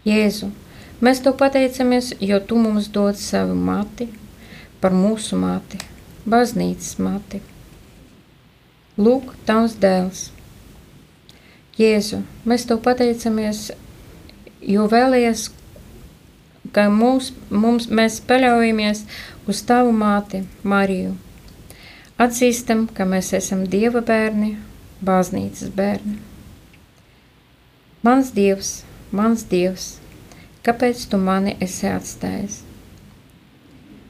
Jēzu, 0.05 0.51
mēs 1.01 1.25
tev 1.25 1.39
pateicamies, 1.41 2.13
jo 2.21 2.37
tu 2.39 2.61
mums 2.61 2.91
dod 2.93 3.17
savu 3.17 3.57
mati 3.57 4.11
par 4.79 4.93
mūsu 4.93 5.39
mati, 5.41 5.81
baznīcas 6.29 6.99
mati. 7.01 7.41
Lūk, 9.01 9.33
tavs 9.49 9.79
dēls. 9.81 10.27
Jēzu, 11.77 12.23
mēs 12.49 12.65
tev 12.65 12.81
pateicamies, 12.85 13.69
jo 14.65 14.87
vēlies 14.89 15.49
ka 16.73 16.87
mums, 16.93 17.31
mums, 17.49 17.87
mēs 17.89 18.19
paļaujamies 18.27 19.03
uz 19.49 19.61
tavu 19.67 19.93
māti, 19.95 20.43
Mariju. 20.67 21.15
Atzīstam, 22.21 22.87
ka 22.93 23.05
mēs 23.05 23.31
esam 23.37 23.63
Dieva 23.69 24.01
bērni, 24.05 24.55
baznīcas 25.05 25.71
bērni. 25.77 26.17
Mans 28.05 28.31
Dievs, 28.33 28.71
mans 29.11 29.45
Dievs, 29.51 29.97
kāpēc 30.65 31.05
tu 31.11 31.19
mani 31.21 31.55
esi 31.61 31.89
atstājis? 31.91 32.61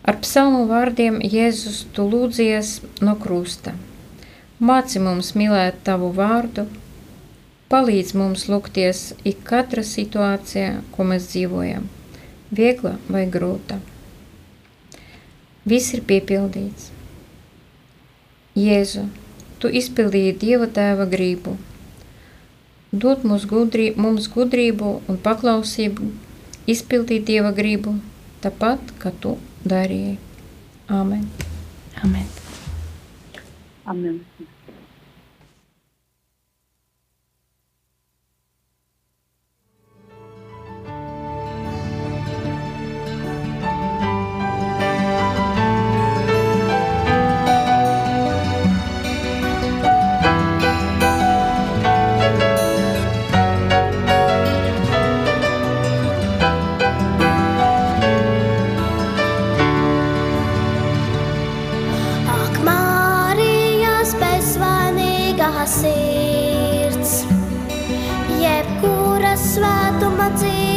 Ar 0.08 0.20
psalmu 0.24 0.64
vārdiem 0.70 1.20
Jēzus 1.20 1.82
tu 1.96 2.06
lūdzies 2.08 2.78
no 3.04 3.18
krusta. 3.20 3.74
Māci 4.64 5.02
mums 5.04 5.34
mīlēt 5.36 5.82
tavu 5.88 6.14
vārdu, 6.16 6.64
palīdz 7.72 8.16
mums 8.18 8.48
lūgties 8.52 9.14
ik 9.28 9.44
katra 9.48 9.84
situācijā, 9.84 10.82
ko 10.96 11.08
mēs 11.08 11.30
dzīvojam 11.34 11.88
viegla 12.52 12.96
vai 13.12 13.26
grūta. 13.30 13.80
Viss 15.68 15.94
ir 15.96 16.04
piepildīts. 16.08 16.92
Jēzu, 18.58 19.04
tu 19.62 19.70
izpildīji 19.70 20.38
Dieva 20.42 20.70
tēva 20.74 21.06
gribu. 21.12 21.58
Dod 22.92 23.26
mums, 23.28 23.46
gudrī, 23.46 23.92
mums 24.00 24.30
gudrību 24.32 24.94
un 25.12 25.20
paklausību, 25.22 26.08
izpildīt 26.72 27.28
Dieva 27.28 27.52
gribu, 27.54 27.98
tāpat, 28.42 28.96
kā 29.02 29.12
tu 29.12 29.36
darīji. 29.68 30.18
Amen. 30.88 31.28
Amen. 32.04 32.30
Amen. 33.86 34.22
jebkura 68.68 69.36
svētuma 69.40 70.32
dzīve. 70.36 70.77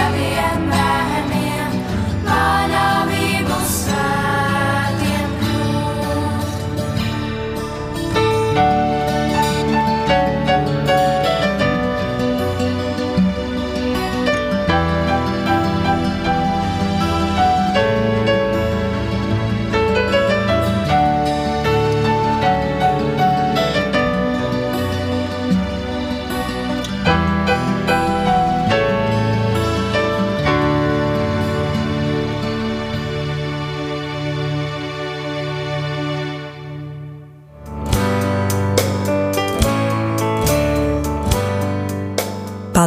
heavy 0.06 0.38
and 0.38 0.70
bad. 0.70 0.95